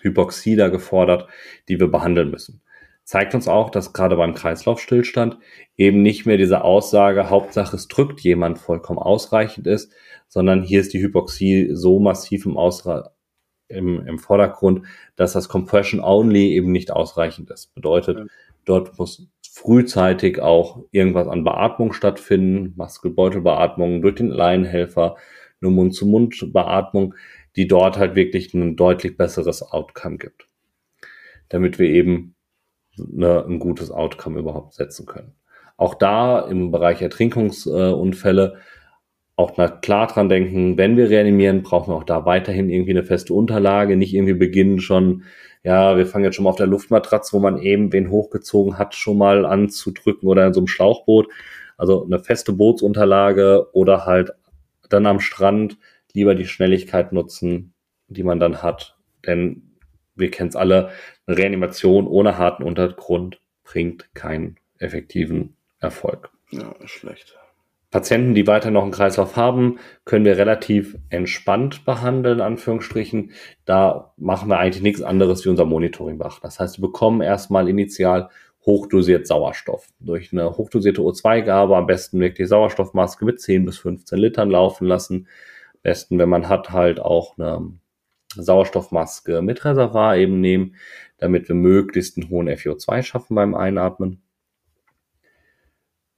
Hypoxie 0.01 0.55
da 0.55 0.69
gefordert, 0.69 1.27
die 1.67 1.79
wir 1.79 1.87
behandeln 1.87 2.29
müssen. 2.29 2.61
Zeigt 3.03 3.33
uns 3.33 3.47
auch, 3.47 3.69
dass 3.69 3.93
gerade 3.93 4.17
beim 4.17 4.33
Kreislaufstillstand 4.33 5.37
eben 5.77 6.01
nicht 6.01 6.25
mehr 6.25 6.37
diese 6.37 6.63
Aussage, 6.63 7.29
Hauptsache 7.29 7.75
es 7.75 7.87
drückt 7.87 8.19
jemand 8.19 8.59
vollkommen 8.59 8.99
ausreichend 8.99 9.65
ist, 9.65 9.93
sondern 10.27 10.61
hier 10.61 10.81
ist 10.81 10.93
die 10.93 11.01
Hypoxie 11.01 11.69
so 11.73 11.99
massiv 11.99 12.45
im, 12.45 12.57
Ausra 12.57 13.11
im, 13.69 14.05
im 14.05 14.19
Vordergrund, 14.19 14.85
dass 15.15 15.33
das 15.33 15.47
Compression 15.47 16.01
Only 16.01 16.51
eben 16.53 16.71
nicht 16.71 16.91
ausreichend 16.91 17.49
ist. 17.49 17.73
Bedeutet, 17.73 18.29
dort 18.65 18.97
muss 18.99 19.27
frühzeitig 19.57 20.39
auch 20.39 20.83
irgendwas 20.91 21.27
an 21.27 21.43
Beatmung 21.43 21.91
stattfinden, 21.91 22.73
Muskelbeutelbeatmung 22.75 24.03
durch 24.03 24.13
den 24.13 24.29
Laienhelfer, 24.29 25.15
eine 25.59 25.71
Mund-zu-Mund-Beatmung, 25.71 27.15
die 27.55 27.67
dort 27.67 27.97
halt 27.97 28.13
wirklich 28.13 28.53
ein 28.53 28.75
deutlich 28.75 29.17
besseres 29.17 29.63
Outcome 29.63 30.19
gibt. 30.19 30.47
Damit 31.49 31.79
wir 31.79 31.89
eben 31.89 32.35
eine, 32.99 33.45
ein 33.45 33.57
gutes 33.57 33.89
Outcome 33.89 34.39
überhaupt 34.39 34.75
setzen 34.75 35.07
können. 35.07 35.33
Auch 35.75 35.95
da 35.95 36.39
im 36.41 36.69
Bereich 36.69 37.01
Ertrinkungsunfälle 37.01 38.53
äh, 38.55 38.76
auch 39.37 39.55
mal 39.55 39.69
klar 39.69 40.07
dran 40.07 40.29
denken, 40.29 40.77
wenn 40.77 40.97
wir 40.97 41.09
reanimieren, 41.09 41.61
brauchen 41.61 41.93
wir 41.93 41.95
auch 41.95 42.03
da 42.03 42.25
weiterhin 42.25 42.69
irgendwie 42.69 42.91
eine 42.91 43.03
feste 43.03 43.33
Unterlage, 43.33 43.95
nicht 43.95 44.13
irgendwie 44.13 44.33
beginnen 44.33 44.81
schon, 44.81 45.23
ja, 45.63 45.95
wir 45.95 46.07
fangen 46.07 46.25
jetzt 46.25 46.35
schon 46.35 46.43
mal 46.43 46.49
auf 46.49 46.57
der 46.57 46.67
Luftmatratze, 46.67 47.33
wo 47.33 47.39
man 47.39 47.59
eben 47.61 47.93
wen 47.93 48.09
hochgezogen 48.09 48.79
hat, 48.79 48.95
schon 48.95 49.19
mal 49.19 49.45
anzudrücken 49.45 50.27
oder 50.27 50.45
in 50.47 50.53
so 50.53 50.59
einem 50.59 50.67
Schlauchboot. 50.67 51.27
Also 51.77 52.03
eine 52.03 52.19
feste 52.19 52.51
Bootsunterlage 52.51 53.67
oder 53.73 54.05
halt 54.05 54.31
dann 54.89 55.05
am 55.05 55.19
Strand 55.19 55.77
lieber 56.13 56.33
die 56.33 56.47
Schnelligkeit 56.47 57.13
nutzen, 57.13 57.73
die 58.07 58.23
man 58.23 58.39
dann 58.39 58.63
hat. 58.63 58.97
Denn 59.27 59.75
wir 60.15 60.31
kennen 60.31 60.49
es 60.49 60.55
alle, 60.55 60.89
eine 61.27 61.37
Reanimation 61.37 62.07
ohne 62.07 62.39
harten 62.39 62.63
Untergrund 62.63 63.39
bringt 63.63 64.15
keinen 64.15 64.55
effektiven 64.79 65.55
Erfolg. 65.79 66.31
Ja, 66.49 66.71
ist 66.83 66.89
schlecht. 66.89 67.37
Patienten, 67.97 68.35
die 68.35 68.45
weiter 68.45 68.69
noch 68.69 68.83
einen 68.83 68.91
Kreislauf 68.91 69.35
haben, 69.37 69.79
können 70.05 70.23
wir 70.23 70.37
relativ 70.37 70.99
entspannt 71.09 71.83
behandeln, 71.83 72.41
Anführungsstrichen. 72.41 73.31
Da 73.65 74.13
machen 74.17 74.49
wir 74.49 74.59
eigentlich 74.59 74.83
nichts 74.83 75.01
anderes 75.01 75.43
wie 75.43 75.49
unser 75.49 75.65
Monitoring 75.65 76.19
beachten. 76.19 76.41
Das 76.43 76.59
heißt, 76.59 76.75
sie 76.75 76.81
bekommen 76.81 77.21
erstmal 77.21 77.67
initial 77.67 78.29
hochdosiert 78.67 79.25
Sauerstoff. 79.25 79.87
Durch 79.99 80.31
eine 80.31 80.57
hochdosierte 80.57 81.01
O2-Gabe 81.01 81.75
am 81.75 81.87
besten 81.87 82.19
wirklich 82.19 82.47
Sauerstoffmaske 82.47 83.25
mit 83.25 83.41
10 83.41 83.65
bis 83.65 83.79
15 83.79 84.19
Litern 84.19 84.51
laufen 84.51 84.85
lassen. 84.87 85.27
Am 85.73 85.79
besten, 85.81 86.19
wenn 86.19 86.29
man 86.29 86.47
hat, 86.49 86.69
halt 86.69 86.99
auch 86.99 87.39
eine 87.39 87.71
Sauerstoffmaske 88.35 89.41
mit 89.41 89.65
Reservoir 89.65 90.17
eben 90.17 90.39
nehmen, 90.39 90.75
damit 91.17 91.47
wir 91.47 91.55
möglichst 91.55 92.15
einen 92.15 92.29
hohen 92.29 92.47
FiO2 92.47 93.01
schaffen 93.01 93.33
beim 93.33 93.55
Einatmen. 93.55 94.21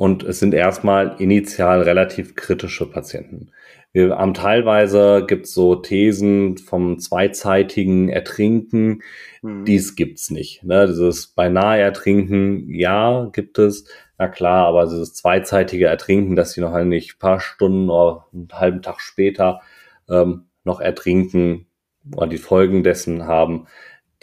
Und 0.01 0.23
es 0.23 0.39
sind 0.39 0.53
erstmal 0.53 1.17
initial 1.19 1.81
relativ 1.81 2.35
kritische 2.35 2.89
Patienten. 2.89 3.51
Wir 3.91 4.15
haben 4.15 4.33
teilweise 4.33 5.25
gibt 5.27 5.45
es 5.45 5.53
so 5.53 5.75
Thesen 5.75 6.57
vom 6.57 6.99
zweizeitigen 6.99 8.07
Ertrinken. 8.07 9.01
Mhm. 9.41 9.65
Dies 9.65 9.97
gibt's 9.97 10.29
nicht. 10.29 10.63
Ne? 10.63 10.87
Dieses 10.87 11.27
beinahe 11.27 11.81
Ertrinken, 11.81 12.73
ja, 12.73 13.27
gibt 13.33 13.59
es. 13.59 13.89
Na 14.17 14.29
klar, 14.29 14.67
aber 14.67 14.85
dieses 14.85 15.15
zweizeitige 15.15 15.87
Ertrinken, 15.87 16.37
dass 16.37 16.53
sie 16.53 16.61
noch 16.61 16.81
nicht 16.85 17.15
ein 17.15 17.19
paar 17.19 17.41
Stunden 17.41 17.89
oder 17.89 18.25
einen 18.31 18.47
halben 18.53 18.81
Tag 18.81 19.01
später 19.01 19.59
ähm, 20.07 20.45
noch 20.63 20.79
ertrinken 20.79 21.67
oder 22.15 22.27
die 22.27 22.37
Folgen 22.37 22.83
dessen 22.83 23.25
haben, 23.27 23.67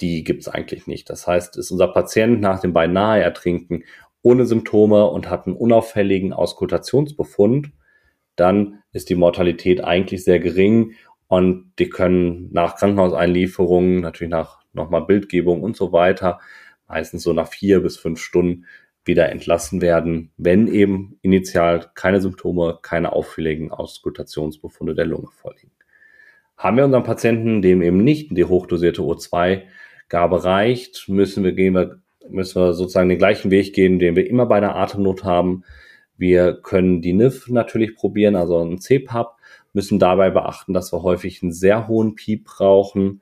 die 0.00 0.24
gibt's 0.24 0.48
eigentlich 0.48 0.86
nicht. 0.86 1.10
Das 1.10 1.26
heißt, 1.26 1.58
ist 1.58 1.70
unser 1.70 1.88
Patient 1.88 2.40
nach 2.40 2.60
dem 2.60 2.72
beinahe 2.72 3.20
Ertrinken 3.20 3.84
ohne 4.26 4.44
Symptome 4.44 5.06
und 5.06 5.30
hat 5.30 5.46
einen 5.46 5.54
unauffälligen 5.54 6.32
Auskultationsbefund, 6.32 7.70
dann 8.34 8.82
ist 8.90 9.08
die 9.08 9.14
Mortalität 9.14 9.84
eigentlich 9.84 10.24
sehr 10.24 10.40
gering 10.40 10.94
und 11.28 11.70
die 11.78 11.88
können 11.88 12.48
nach 12.50 12.74
Krankenhauseinlieferungen, 12.74 14.00
natürlich 14.00 14.32
nach 14.32 14.64
nochmal 14.72 15.06
Bildgebung 15.06 15.62
und 15.62 15.76
so 15.76 15.92
weiter, 15.92 16.40
meistens 16.88 17.22
so 17.22 17.32
nach 17.32 17.46
vier 17.46 17.80
bis 17.80 17.98
fünf 17.98 18.18
Stunden 18.18 18.66
wieder 19.04 19.28
entlassen 19.28 19.80
werden, 19.80 20.32
wenn 20.36 20.66
eben 20.66 21.20
initial 21.22 21.88
keine 21.94 22.20
Symptome, 22.20 22.80
keine 22.82 23.12
auffälligen 23.12 23.70
Auskultationsbefunde 23.70 24.96
der 24.96 25.06
Lunge 25.06 25.28
vorliegen. 25.30 25.70
Haben 26.56 26.78
wir 26.78 26.84
unseren 26.84 27.04
Patienten, 27.04 27.62
dem 27.62 27.80
eben 27.80 28.02
nicht 28.02 28.36
die 28.36 28.44
hochdosierte 28.44 29.02
O2-Gabe 29.02 30.42
reicht, 30.42 31.08
müssen 31.08 31.44
wir, 31.44 31.52
gehen 31.52 31.74
wir 31.74 32.00
müssen 32.30 32.62
wir 32.62 32.74
sozusagen 32.74 33.08
den 33.08 33.18
gleichen 33.18 33.50
Weg 33.50 33.74
gehen, 33.74 33.98
den 33.98 34.16
wir 34.16 34.28
immer 34.28 34.46
bei 34.46 34.56
einer 34.56 34.76
Atemnot 34.76 35.24
haben. 35.24 35.64
Wir 36.16 36.54
können 36.54 37.02
die 37.02 37.12
NIF 37.12 37.48
natürlich 37.48 37.94
probieren, 37.94 38.36
also 38.36 38.58
ein 38.62 38.78
CPAP, 38.78 39.36
müssen 39.72 39.98
dabei 39.98 40.30
beachten, 40.30 40.72
dass 40.72 40.92
wir 40.92 41.02
häufig 41.02 41.42
einen 41.42 41.52
sehr 41.52 41.88
hohen 41.88 42.14
Piep 42.14 42.44
brauchen, 42.44 43.20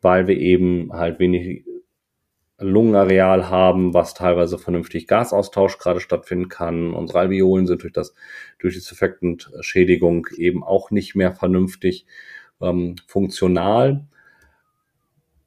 weil 0.00 0.26
wir 0.26 0.36
eben 0.36 0.92
halt 0.92 1.20
wenig 1.20 1.64
Lungenareal 2.58 3.48
haben, 3.48 3.94
was 3.94 4.14
teilweise 4.14 4.58
vernünftig 4.58 5.06
Gasaustausch 5.06 5.78
gerade 5.78 6.00
stattfinden 6.00 6.48
kann. 6.48 6.94
Unsere 6.94 7.20
Alveolen 7.20 7.66
sind 7.66 7.82
durch 7.82 7.92
das, 7.92 8.14
durch 8.58 8.74
die 8.74 8.80
Surfactant-Schädigung 8.80 10.28
eben 10.36 10.62
auch 10.62 10.90
nicht 10.90 11.14
mehr 11.14 11.32
vernünftig 11.32 12.06
ähm, 12.60 12.96
funktional. 13.06 14.06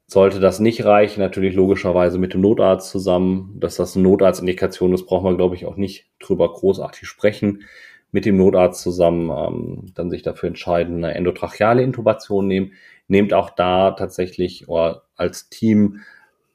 Sollte 0.08 0.38
das 0.38 0.60
nicht 0.60 0.84
reichen, 0.84 1.20
natürlich 1.20 1.54
logischerweise 1.54 2.18
mit 2.18 2.32
dem 2.32 2.40
Notarzt 2.40 2.90
zusammen. 2.90 3.56
Dass 3.58 3.74
das 3.76 3.96
eine 3.96 4.04
Notarztindikation 4.04 4.94
ist, 4.94 5.06
brauchen 5.06 5.24
wir, 5.24 5.36
glaube 5.36 5.56
ich, 5.56 5.66
auch 5.66 5.76
nicht 5.76 6.06
drüber 6.20 6.52
großartig 6.52 7.08
sprechen. 7.08 7.64
Mit 8.12 8.24
dem 8.24 8.36
Notarzt 8.36 8.82
zusammen 8.82 9.30
ähm, 9.30 9.92
dann 9.94 10.10
sich 10.10 10.22
dafür 10.22 10.48
entscheiden, 10.48 11.04
eine 11.04 11.14
endotracheale 11.14 11.82
Intubation 11.82 12.46
nehmen. 12.46 12.72
Nehmt 13.08 13.34
auch 13.34 13.50
da 13.50 13.90
tatsächlich 13.92 14.68
oder 14.68 15.02
als 15.16 15.48
Team, 15.48 16.00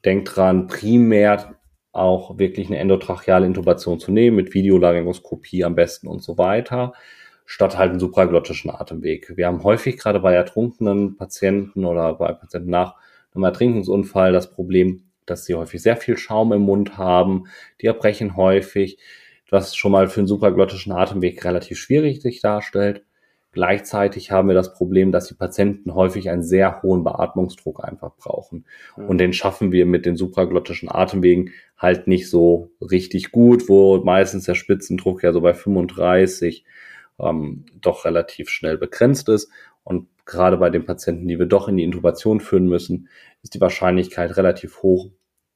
denkt 0.05 0.35
dran, 0.35 0.67
primär 0.67 1.55
auch 1.91 2.37
wirklich 2.37 2.67
eine 2.67 2.77
endotracheale 2.79 3.45
Intubation 3.45 3.99
zu 3.99 4.11
nehmen, 4.11 4.37
mit 4.37 4.53
Videolaryngoskopie 4.53 5.65
am 5.65 5.75
besten 5.75 6.07
und 6.07 6.23
so 6.23 6.37
weiter, 6.37 6.93
statt 7.45 7.77
halt 7.77 7.91
einen 7.91 7.99
supraglottischen 7.99 8.71
Atemweg. 8.71 9.33
Wir 9.35 9.47
haben 9.47 9.63
häufig 9.63 9.97
gerade 9.97 10.21
bei 10.21 10.33
ertrunkenen 10.33 11.17
Patienten 11.17 11.83
oder 11.83 12.13
bei 12.13 12.31
Patienten 12.31 12.69
nach 12.69 12.95
einem 13.33 13.43
Ertrinkungsunfall 13.43 14.31
das 14.31 14.51
Problem, 14.51 15.03
dass 15.25 15.45
sie 15.45 15.55
häufig 15.55 15.81
sehr 15.81 15.97
viel 15.97 16.17
Schaum 16.17 16.51
im 16.53 16.61
Mund 16.61 16.97
haben, 16.97 17.45
die 17.81 17.87
erbrechen 17.87 18.35
häufig, 18.35 18.97
was 19.49 19.75
schon 19.75 19.91
mal 19.91 20.07
für 20.07 20.21
einen 20.21 20.27
supraglottischen 20.27 20.91
Atemweg 20.91 21.43
relativ 21.43 21.77
schwierig 21.77 22.21
sich 22.21 22.41
darstellt. 22.41 23.03
Gleichzeitig 23.53 24.31
haben 24.31 24.47
wir 24.47 24.55
das 24.55 24.73
Problem, 24.73 25.11
dass 25.11 25.27
die 25.27 25.33
Patienten 25.33 25.93
häufig 25.93 26.29
einen 26.29 26.43
sehr 26.43 26.81
hohen 26.81 27.03
Beatmungsdruck 27.03 27.83
einfach 27.83 28.15
brauchen. 28.15 28.65
Mhm. 28.95 29.05
Und 29.07 29.17
den 29.17 29.33
schaffen 29.33 29.73
wir 29.73 29.85
mit 29.85 30.05
den 30.05 30.15
supraglottischen 30.15 30.89
Atemwegen 30.89 31.51
halt 31.77 32.07
nicht 32.07 32.29
so 32.29 32.71
richtig 32.79 33.31
gut, 33.31 33.67
wo 33.67 33.97
meistens 33.97 34.45
der 34.45 34.55
Spitzendruck 34.55 35.23
ja 35.23 35.33
so 35.33 35.41
bei 35.41 35.53
35 35.53 36.63
ähm, 37.21 37.65
doch 37.79 38.05
relativ 38.05 38.49
schnell 38.49 38.77
begrenzt 38.77 39.29
ist. 39.29 39.49
Und 39.83 40.07
gerade 40.25 40.57
bei 40.57 40.69
den 40.69 40.85
Patienten, 40.85 41.27
die 41.27 41.39
wir 41.39 41.45
doch 41.45 41.67
in 41.67 41.77
die 41.77 41.83
Intubation 41.83 42.39
führen 42.39 42.67
müssen, 42.67 43.09
ist 43.41 43.53
die 43.53 43.61
Wahrscheinlichkeit 43.61 44.37
relativ 44.37 44.83
hoch, 44.83 45.09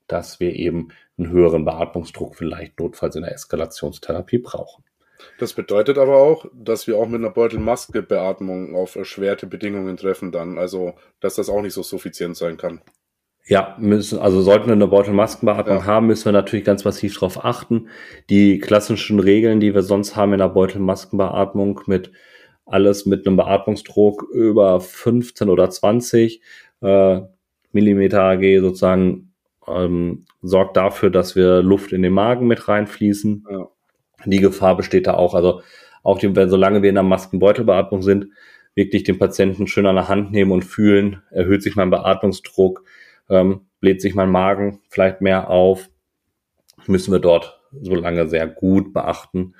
dass 0.07 0.39
wir 0.39 0.53
eben 0.53 0.89
einen 1.17 1.29
höheren 1.29 1.65
Beatmungsdruck 1.65 2.35
vielleicht 2.35 2.79
notfalls 2.79 3.15
in 3.15 3.23
der 3.23 3.33
Eskalationstherapie 3.33 4.39
brauchen. 4.39 4.83
Das 5.39 5.53
bedeutet 5.53 5.97
aber 5.97 6.17
auch, 6.17 6.45
dass 6.53 6.87
wir 6.87 6.97
auch 6.97 7.07
mit 7.07 7.21
einer 7.21 7.31
Beutelmaske-Beatmung 7.31 8.75
auf 8.75 8.95
erschwerte 8.95 9.47
Bedingungen 9.47 9.97
treffen 9.97 10.31
dann, 10.31 10.57
also 10.57 10.93
dass 11.19 11.35
das 11.35 11.49
auch 11.49 11.61
nicht 11.61 11.73
so 11.73 11.83
suffizient 11.83 12.37
sein 12.37 12.57
kann. 12.57 12.81
Ja, 13.47 13.75
müssen, 13.79 14.17
also 14.19 14.41
sollten 14.41 14.67
wir 14.67 14.73
eine 14.73 14.87
Beutelmaskenbeatmung 14.87 15.77
ja. 15.77 15.85
haben, 15.85 16.07
müssen 16.07 16.25
wir 16.25 16.31
natürlich 16.31 16.65
ganz 16.65 16.83
massiv 16.83 17.13
darauf 17.13 17.45
achten. 17.45 17.89
Die 18.29 18.59
klassischen 18.59 19.19
Regeln, 19.19 19.59
die 19.59 19.75
wir 19.75 19.83
sonst 19.83 20.15
haben 20.15 20.33
in 20.33 20.39
der 20.39 20.49
Beutelmaskenbeatmung 20.49 21.81
mit 21.85 22.11
alles 22.65 23.05
mit 23.05 23.27
einem 23.27 23.37
Beatmungsdruck 23.37 24.27
über 24.33 24.79
15 24.81 25.49
oder 25.49 25.69
20 25.69 26.41
äh, 26.81 27.21
Millimeter 27.71 28.23
AG 28.23 28.59
sozusagen 28.61 29.33
ähm, 29.67 30.25
sorgt 30.41 30.77
dafür, 30.77 31.11
dass 31.11 31.35
wir 31.35 31.61
Luft 31.61 31.91
in 31.91 32.01
den 32.01 32.13
Magen 32.13 32.47
mit 32.47 32.67
reinfließen. 32.67 33.45
Ja. 33.49 33.67
Die 34.25 34.39
Gefahr 34.39 34.75
besteht 34.75 35.05
da 35.05 35.13
auch. 35.13 35.35
Also 35.35 35.61
auch 36.03 36.17
die, 36.17 36.35
wenn 36.35 36.49
solange 36.49 36.81
wir 36.81 36.89
in 36.89 36.95
der 36.95 37.03
Maskenbeutelbeatmung 37.03 38.01
sind, 38.01 38.27
wirklich 38.73 39.03
den 39.03 39.19
Patienten 39.19 39.67
schön 39.67 39.85
an 39.85 39.95
der 39.95 40.07
Hand 40.07 40.31
nehmen 40.31 40.51
und 40.51 40.63
fühlen, 40.63 41.21
erhöht 41.31 41.63
sich 41.63 41.75
mein 41.75 41.89
Beatmungsdruck, 41.89 42.83
ähm, 43.29 43.67
bläht 43.79 44.01
sich 44.01 44.15
mein 44.15 44.29
Magen 44.29 44.81
vielleicht 44.89 45.21
mehr 45.21 45.49
auf, 45.49 45.89
müssen 46.87 47.11
wir 47.11 47.19
dort 47.19 47.61
so 47.81 47.95
lange 47.95 48.27
sehr 48.27 48.47
gut 48.47 48.93
beachten 48.93 49.53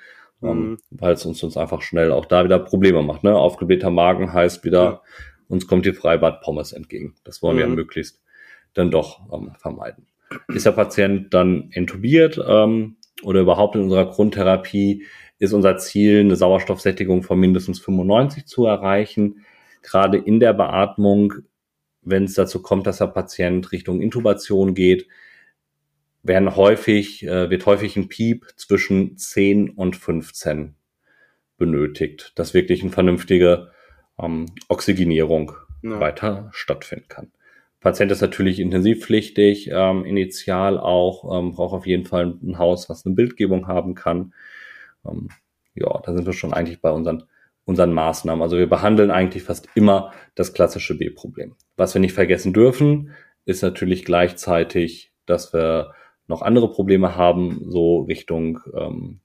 ähm, 0.45 0.69
mhm. 0.69 0.77
weil 0.91 1.13
es 1.13 1.25
uns, 1.25 1.41
uns 1.43 1.57
einfach 1.57 1.81
schnell 1.81 2.12
auch 2.12 2.25
da 2.25 2.43
wieder 2.43 2.60
Probleme 2.60 3.01
macht. 3.01 3.24
Ne? 3.24 3.36
Aufgeblähter 3.36 3.89
Magen 3.89 4.34
heißt 4.34 4.63
wieder, 4.63 4.84
ja. 4.84 5.01
uns 5.48 5.67
kommt 5.67 5.86
die 5.86 5.93
Freibad 5.93 6.41
Pommes 6.41 6.74
entgegen. 6.74 7.15
Das 7.24 7.41
wollen 7.41 7.55
mhm. 7.57 7.62
wir 7.62 7.67
möglichst 7.67 8.22
dann 8.74 8.91
doch 8.91 9.22
ähm, 9.31 9.51
vermeiden. 9.57 10.07
Ist 10.50 10.65
der 10.65 10.72
Patient 10.72 11.34
dann 11.34 11.69
intubiert 11.72 12.39
ähm, 12.45 12.98
oder 13.24 13.41
überhaupt 13.41 13.75
in 13.75 13.84
unserer 13.84 14.10
Grundtherapie, 14.10 15.05
ist 15.38 15.53
unser 15.53 15.77
Ziel, 15.77 16.22
eine 16.22 16.36
Sauerstoffsättigung 16.36 17.24
von 17.24 17.39
mindestens 17.39 17.79
95 17.79 18.45
zu 18.45 18.65
erreichen. 18.65 19.45
Gerade 19.81 20.17
in 20.17 20.39
der 20.39 20.53
Beatmung, 20.53 21.34
wenn 22.05 22.25
es 22.25 22.35
dazu 22.35 22.62
kommt, 22.62 22.88
dass 22.88 23.00
der 23.00 23.07
Patient 23.07 23.71
Richtung 23.71 24.01
Intubation 24.01 24.74
geht, 24.74 25.07
werden 26.24 26.55
häufig, 26.55 27.24
äh, 27.24 27.50
wird 27.50 27.65
häufig 27.65 27.95
ein 27.97 28.07
Piep 28.07 28.47
zwischen 28.55 29.17
10 29.17 29.69
und 29.71 29.95
15 29.95 30.75
benötigt, 31.57 32.33
dass 32.35 32.53
wirklich 32.53 32.81
eine 32.81 32.91
vernünftige 32.91 33.71
ähm, 34.19 34.47
Oxygenierung 34.67 35.53
ja. 35.83 36.00
weiter 36.00 36.50
stattfinden 36.51 37.07
kann. 37.07 37.31
Patient 37.79 38.12
ist 38.12 38.21
natürlich 38.21 38.59
intensivpflichtig, 38.59 39.69
ähm, 39.71 40.05
initial 40.05 40.79
auch, 40.79 41.38
ähm, 41.38 41.51
braucht 41.51 41.74
auf 41.75 41.85
jeden 41.85 42.05
Fall 42.05 42.35
ein 42.41 42.57
Haus, 42.57 42.89
was 42.89 43.05
eine 43.05 43.13
Bildgebung 43.13 43.67
haben 43.67 43.93
kann. 43.93 44.33
Ähm, 45.07 45.29
ja, 45.75 46.01
da 46.03 46.13
sind 46.15 46.25
wir 46.25 46.33
schon 46.33 46.53
eigentlich 46.53 46.81
bei 46.81 46.89
unseren, 46.89 47.25
unseren 47.65 47.93
Maßnahmen. 47.93 48.41
Also 48.41 48.57
wir 48.57 48.69
behandeln 48.69 49.12
eigentlich 49.12 49.43
fast 49.43 49.67
immer 49.75 50.13
das 50.36 50.53
klassische 50.53 50.98
B-Problem. 50.98 51.55
Was 51.75 51.93
wir 51.93 52.00
nicht 52.00 52.13
vergessen 52.13 52.53
dürfen, 52.53 53.12
ist 53.45 53.63
natürlich 53.63 54.05
gleichzeitig, 54.05 55.12
dass 55.25 55.53
wir 55.53 55.93
noch 56.27 56.41
andere 56.41 56.72
Probleme 56.72 57.15
haben, 57.15 57.65
so 57.69 58.01
Richtung 58.01 58.60
ähm, 58.75 59.19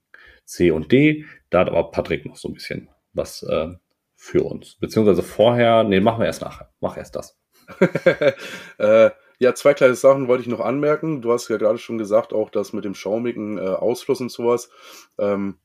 C 0.45 0.71
und 0.71 0.91
D. 0.91 1.25
Da 1.49 1.59
hat 1.59 1.69
aber 1.69 1.91
Patrick 1.91 2.25
noch 2.25 2.35
so 2.35 2.49
ein 2.49 2.53
bisschen 2.53 2.89
was 3.13 3.43
äh, 3.43 3.69
für 4.15 4.43
uns. 4.43 4.75
Beziehungsweise 4.75 5.23
vorher, 5.23 5.83
nee, 5.83 5.99
machen 5.99 6.19
wir 6.19 6.25
erst 6.25 6.41
nachher. 6.41 6.71
Mach 6.79 6.97
erst 6.97 7.15
das. 7.15 7.39
äh, 8.77 9.11
ja, 9.39 9.55
zwei 9.55 9.73
kleine 9.73 9.95
Sachen 9.95 10.27
wollte 10.27 10.43
ich 10.43 10.49
noch 10.49 10.59
anmerken. 10.59 11.21
Du 11.21 11.31
hast 11.31 11.49
ja 11.49 11.57
gerade 11.57 11.79
schon 11.79 11.97
gesagt, 11.97 12.33
auch 12.33 12.49
das 12.49 12.73
mit 12.73 12.85
dem 12.85 12.93
schaumigen 12.93 13.57
äh, 13.57 13.61
Ausfluss 13.61 14.21
und 14.21 14.31
sowas. 14.31 14.69
Ähm, 15.17 15.57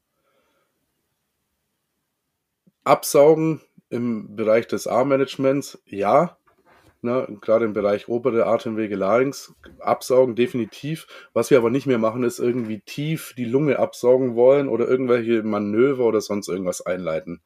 Absaugen 2.86 3.60
im 3.90 4.36
Bereich 4.36 4.68
des 4.68 4.86
A-Managements, 4.86 5.82
ja. 5.86 6.38
Ne, 7.02 7.26
gerade 7.40 7.64
im 7.64 7.72
Bereich 7.72 8.08
obere 8.08 8.46
Atemwege, 8.46 8.96
Larynx, 8.96 9.54
absaugen 9.80 10.34
definitiv. 10.34 11.06
Was 11.34 11.50
wir 11.50 11.58
aber 11.58 11.70
nicht 11.70 11.86
mehr 11.86 11.98
machen, 11.98 12.22
ist 12.24 12.38
irgendwie 12.38 12.80
tief 12.80 13.34
die 13.36 13.44
Lunge 13.44 13.78
absaugen 13.78 14.34
wollen 14.34 14.68
oder 14.68 14.88
irgendwelche 14.88 15.42
Manöver 15.42 16.04
oder 16.04 16.20
sonst 16.20 16.48
irgendwas 16.48 16.84
einleiten. 16.84 17.42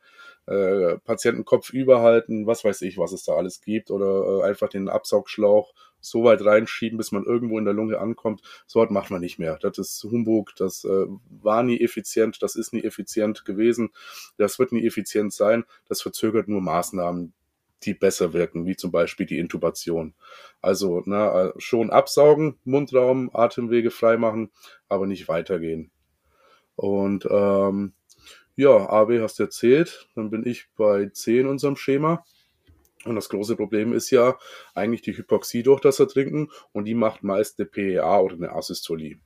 Äh, 0.47 0.99
Patienten 0.99 1.44
überhalten, 1.73 2.47
was 2.47 2.64
weiß 2.64 2.82
ich, 2.82 2.97
was 2.97 3.12
es 3.12 3.25
da 3.25 3.35
alles 3.35 3.61
gibt, 3.61 3.90
oder 3.90 4.40
äh, 4.40 4.49
einfach 4.49 4.68
den 4.68 4.88
Absaugschlauch 4.88 5.73
so 6.00 6.25
weit 6.25 6.45
reinschieben, 6.45 6.99
bis 6.99 7.12
man 7.12 7.25
irgendwo 7.25 7.59
in 7.59 7.64
der 7.64 7.75
Lunge 7.75 7.99
ankommt. 7.99 8.42
So 8.66 8.80
weit 8.80 8.90
macht 8.90 9.11
man 9.11 9.21
nicht 9.21 9.38
mehr. 9.38 9.59
Das 9.61 9.78
ist 9.78 10.04
Humbug, 10.04 10.54
das 10.57 10.85
äh, 10.85 11.07
war 11.28 11.62
nie 11.62 11.80
effizient, 11.80 12.42
das 12.42 12.57
ist 12.57 12.73
nie 12.73 12.83
effizient 12.83 13.45
gewesen, 13.45 13.90
das 14.37 14.59
wird 14.59 14.73
nie 14.73 14.87
effizient 14.87 15.33
sein, 15.33 15.64
das 15.88 16.02
verzögert 16.02 16.49
nur 16.49 16.61
Maßnahmen, 16.61 17.33
die 17.83 17.95
besser 17.95 18.33
wirken, 18.33 18.66
wie 18.66 18.76
zum 18.76 18.90
Beispiel 18.90 19.26
die 19.26 19.38
Intubation. 19.38 20.14
Also 20.61 21.02
na, 21.07 21.47
äh, 21.47 21.52
schon 21.59 21.90
absaugen, 21.90 22.59
Mundraum, 22.64 23.30
Atemwege 23.33 23.90
freimachen, 23.90 24.50
aber 24.88 25.07
nicht 25.07 25.28
weitergehen. 25.28 25.90
Und 26.76 27.26
ähm, 27.30 27.92
ja, 28.57 28.90
AB 28.90 29.21
hast 29.21 29.38
du 29.38 29.45
erzählt, 29.45 30.09
dann 30.14 30.30
bin 30.30 30.47
ich 30.47 30.69
bei 30.76 31.07
C 31.07 31.40
in 31.40 31.47
unserem 31.47 31.76
Schema. 31.76 32.25
Und 33.04 33.16
das 33.16 33.28
große 33.28 33.57
Problem 33.57 33.92
ist 33.92 34.11
ja 34.11 34.38
eigentlich 34.75 35.02
die 35.02 35.16
Hypoxie 35.16 35.62
durch 35.62 35.80
das 35.80 36.00
Ertrinken 36.00 36.50
und 36.73 36.85
die 36.85 36.95
macht 36.95 37.23
meist 37.23 37.59
eine 37.59 37.66
PEA 37.66 38.21
oder 38.21 38.35
eine 38.35 38.52
Asystolie. 38.52 39.19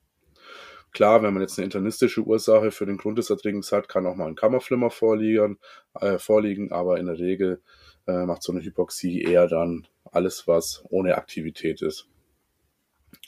Klar, 0.93 1.25
wenn 1.25 1.35
man 1.35 1.43
jetzt 1.43 1.59
eine 1.59 1.65
internistische 1.65 2.23
Ursache 2.23 2.71
für 2.71 2.87
den 2.87 2.99
Grund 2.99 3.19
des 3.19 3.29
Ertrinkens 3.29 3.73
hat, 3.73 3.89
kann 3.89 4.07
auch 4.07 4.15
mal 4.15 4.29
ein 4.29 4.37
Kammerflimmer 4.37 4.91
vorliegen, 4.91 5.59
äh, 6.01 6.19
vorliegen 6.19 6.71
aber 6.71 6.99
in 7.01 7.07
der 7.07 7.19
Regel 7.19 7.61
äh, 8.07 8.25
macht 8.27 8.45
so 8.45 8.53
eine 8.53 8.63
Hypoxie 8.63 9.23
eher 9.23 9.49
dann 9.49 9.89
alles, 10.13 10.47
was 10.47 10.85
ohne 10.91 11.17
Aktivität 11.17 11.83
ist. 11.83 12.07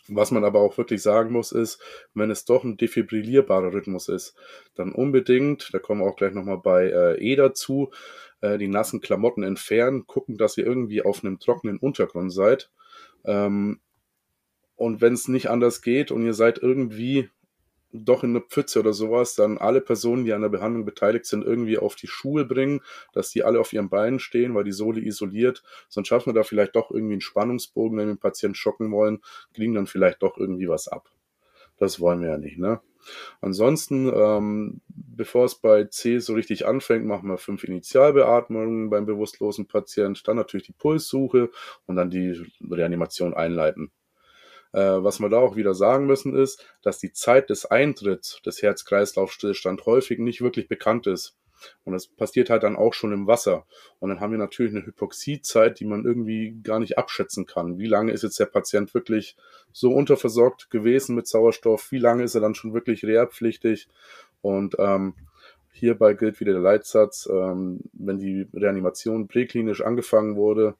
Was 0.08 0.30
man 0.30 0.44
aber 0.44 0.60
auch 0.60 0.78
wirklich 0.78 1.02
sagen 1.02 1.32
muss, 1.32 1.50
ist, 1.50 1.82
wenn 2.14 2.30
es 2.30 2.44
doch 2.44 2.62
ein 2.62 2.76
defibrillierbarer 2.76 3.72
Rhythmus 3.72 4.08
ist, 4.08 4.36
dann 4.76 4.92
unbedingt, 4.92 5.74
da 5.74 5.80
kommen 5.80 6.00
wir 6.02 6.06
auch 6.06 6.16
gleich 6.16 6.32
nochmal 6.32 6.58
bei 6.58 6.86
äh, 6.86 7.18
E 7.18 7.34
dazu, 7.34 7.90
äh, 8.46 8.58
die 8.58 8.68
nassen 8.68 9.00
Klamotten 9.00 9.42
entfernen, 9.42 10.06
gucken, 10.06 10.36
dass 10.36 10.56
ihr 10.56 10.66
irgendwie 10.66 11.02
auf 11.02 11.24
einem 11.24 11.38
trockenen 11.38 11.78
Untergrund 11.78 12.32
seid. 12.32 12.70
Ähm, 13.24 13.80
und 14.76 15.00
wenn 15.00 15.14
es 15.14 15.28
nicht 15.28 15.48
anders 15.48 15.82
geht 15.82 16.10
und 16.10 16.24
ihr 16.24 16.34
seid 16.34 16.58
irgendwie 16.58 17.30
doch 17.92 18.24
in 18.24 18.30
eine 18.30 18.40
Pfütze 18.42 18.80
oder 18.80 18.92
sowas, 18.92 19.34
dann 19.34 19.56
alle 19.58 19.80
Personen, 19.80 20.24
die 20.24 20.32
an 20.32 20.42
der 20.42 20.50
Behandlung 20.50 20.84
beteiligt 20.84 21.24
sind, 21.24 21.44
irgendwie 21.44 21.78
auf 21.78 21.94
die 21.94 22.08
Schuhe 22.08 22.44
bringen, 22.44 22.80
dass 23.12 23.30
die 23.30 23.42
alle 23.42 23.58
auf 23.58 23.72
ihren 23.72 23.88
Beinen 23.88 24.18
stehen, 24.18 24.54
weil 24.54 24.64
die 24.64 24.72
Sohle 24.72 25.00
isoliert. 25.00 25.62
Sonst 25.88 26.08
schaffen 26.08 26.26
wir 26.26 26.34
da 26.34 26.42
vielleicht 26.42 26.76
doch 26.76 26.90
irgendwie 26.90 27.14
einen 27.14 27.20
Spannungsbogen, 27.22 27.96
wenn 27.96 28.08
wir 28.08 28.14
den 28.14 28.20
Patienten 28.20 28.54
schocken 28.54 28.92
wollen, 28.92 29.22
kriegen 29.54 29.74
dann 29.74 29.86
vielleicht 29.86 30.22
doch 30.22 30.36
irgendwie 30.36 30.68
was 30.68 30.88
ab. 30.88 31.08
Das 31.78 32.00
wollen 32.00 32.20
wir 32.20 32.30
ja 32.30 32.38
nicht, 32.38 32.58
ne? 32.58 32.80
Ansonsten, 33.40 34.12
ähm, 34.14 34.80
bevor 34.88 35.44
es 35.44 35.56
bei 35.56 35.84
C 35.84 36.18
so 36.18 36.34
richtig 36.34 36.66
anfängt, 36.66 37.06
machen 37.06 37.28
wir 37.28 37.38
fünf 37.38 37.64
Initialbeatmungen 37.64 38.90
beim 38.90 39.06
bewusstlosen 39.06 39.66
Patient, 39.66 40.26
dann 40.26 40.36
natürlich 40.36 40.66
die 40.66 40.72
Pulssuche 40.72 41.50
und 41.86 41.96
dann 41.96 42.10
die 42.10 42.40
Reanimation 42.70 43.34
einleiten. 43.34 43.90
Äh, 44.72 45.02
was 45.02 45.20
wir 45.20 45.28
da 45.28 45.38
auch 45.38 45.56
wieder 45.56 45.74
sagen 45.74 46.06
müssen, 46.06 46.36
ist, 46.36 46.64
dass 46.82 46.98
die 46.98 47.12
Zeit 47.12 47.50
des 47.50 47.66
Eintritts 47.66 48.42
des 48.42 48.62
Herz-Kreislauf-Stillstand 48.62 49.86
häufig 49.86 50.18
nicht 50.18 50.42
wirklich 50.42 50.68
bekannt 50.68 51.06
ist. 51.06 51.36
Und 51.84 51.92
das 51.92 52.06
passiert 52.06 52.50
halt 52.50 52.62
dann 52.62 52.76
auch 52.76 52.94
schon 52.94 53.12
im 53.12 53.26
Wasser. 53.26 53.66
Und 53.98 54.08
dann 54.10 54.20
haben 54.20 54.32
wir 54.32 54.38
natürlich 54.38 54.74
eine 54.74 54.86
Hypoxiezeit, 54.86 55.80
die 55.80 55.84
man 55.84 56.04
irgendwie 56.04 56.58
gar 56.62 56.78
nicht 56.78 56.98
abschätzen 56.98 57.46
kann. 57.46 57.78
Wie 57.78 57.86
lange 57.86 58.12
ist 58.12 58.22
jetzt 58.22 58.40
der 58.40 58.46
Patient 58.46 58.92
wirklich 58.94 59.36
so 59.72 59.92
unterversorgt 59.92 60.70
gewesen 60.70 61.14
mit 61.14 61.26
Sauerstoff? 61.26 61.90
Wie 61.92 61.98
lange 61.98 62.24
ist 62.24 62.34
er 62.34 62.40
dann 62.40 62.54
schon 62.54 62.74
wirklich 62.74 63.04
rehabpflichtig? 63.04 63.88
Und 64.42 64.76
ähm, 64.78 65.14
hierbei 65.72 66.14
gilt 66.14 66.40
wieder 66.40 66.52
der 66.52 66.62
Leitsatz, 66.62 67.28
ähm, 67.30 67.80
wenn 67.92 68.18
die 68.18 68.46
Reanimation 68.54 69.28
präklinisch 69.28 69.82
angefangen 69.82 70.36
wurde, 70.36 70.74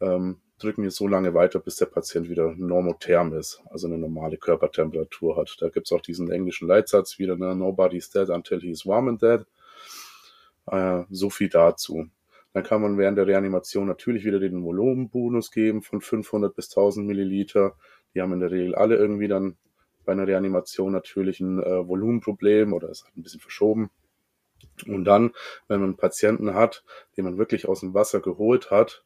ähm, 0.00 0.40
drücken 0.58 0.82
wir 0.82 0.90
so 0.90 1.08
lange 1.08 1.34
weiter, 1.34 1.58
bis 1.58 1.76
der 1.76 1.86
Patient 1.86 2.28
wieder 2.28 2.54
normotherm 2.56 3.32
ist, 3.32 3.62
also 3.70 3.86
eine 3.86 3.98
normale 3.98 4.36
Körpertemperatur 4.36 5.36
hat. 5.36 5.56
Da 5.60 5.68
gibt's 5.68 5.92
auch 5.92 6.02
diesen 6.02 6.30
englischen 6.30 6.68
Leitsatz 6.68 7.18
wieder, 7.18 7.36
ne? 7.36 7.56
Nobody's 7.56 8.10
dead 8.10 8.28
until 8.28 8.60
he's 8.60 8.86
warm 8.86 9.08
and 9.08 9.22
dead. 9.22 9.44
Äh, 10.66 11.04
so 11.10 11.30
viel 11.30 11.48
dazu. 11.48 12.08
Dann 12.52 12.64
kann 12.64 12.82
man 12.82 12.98
während 12.98 13.16
der 13.16 13.26
Reanimation 13.26 13.86
natürlich 13.86 14.24
wieder 14.24 14.40
den 14.40 14.64
Volumenbonus 14.64 15.50
geben 15.52 15.82
von 15.82 16.00
500 16.00 16.54
bis 16.54 16.68
1000 16.70 17.06
Milliliter. 17.06 17.76
Die 18.14 18.20
haben 18.20 18.32
in 18.32 18.40
der 18.40 18.50
Regel 18.50 18.74
alle 18.74 18.96
irgendwie 18.96 19.28
dann 19.28 19.56
bei 20.04 20.12
einer 20.12 20.26
Reanimation 20.26 20.92
natürlich 20.92 21.40
ein 21.40 21.62
äh, 21.62 21.86
Volumenproblem 21.86 22.72
oder 22.72 22.88
es 22.88 23.04
hat 23.04 23.16
ein 23.16 23.22
bisschen 23.22 23.40
verschoben. 23.40 23.90
Und 24.86 25.04
dann, 25.04 25.32
wenn 25.68 25.80
man 25.80 25.90
einen 25.90 25.96
Patienten 25.96 26.54
hat, 26.54 26.84
den 27.16 27.24
man 27.24 27.38
wirklich 27.38 27.68
aus 27.68 27.80
dem 27.80 27.94
Wasser 27.94 28.20
geholt 28.20 28.70
hat, 28.70 29.04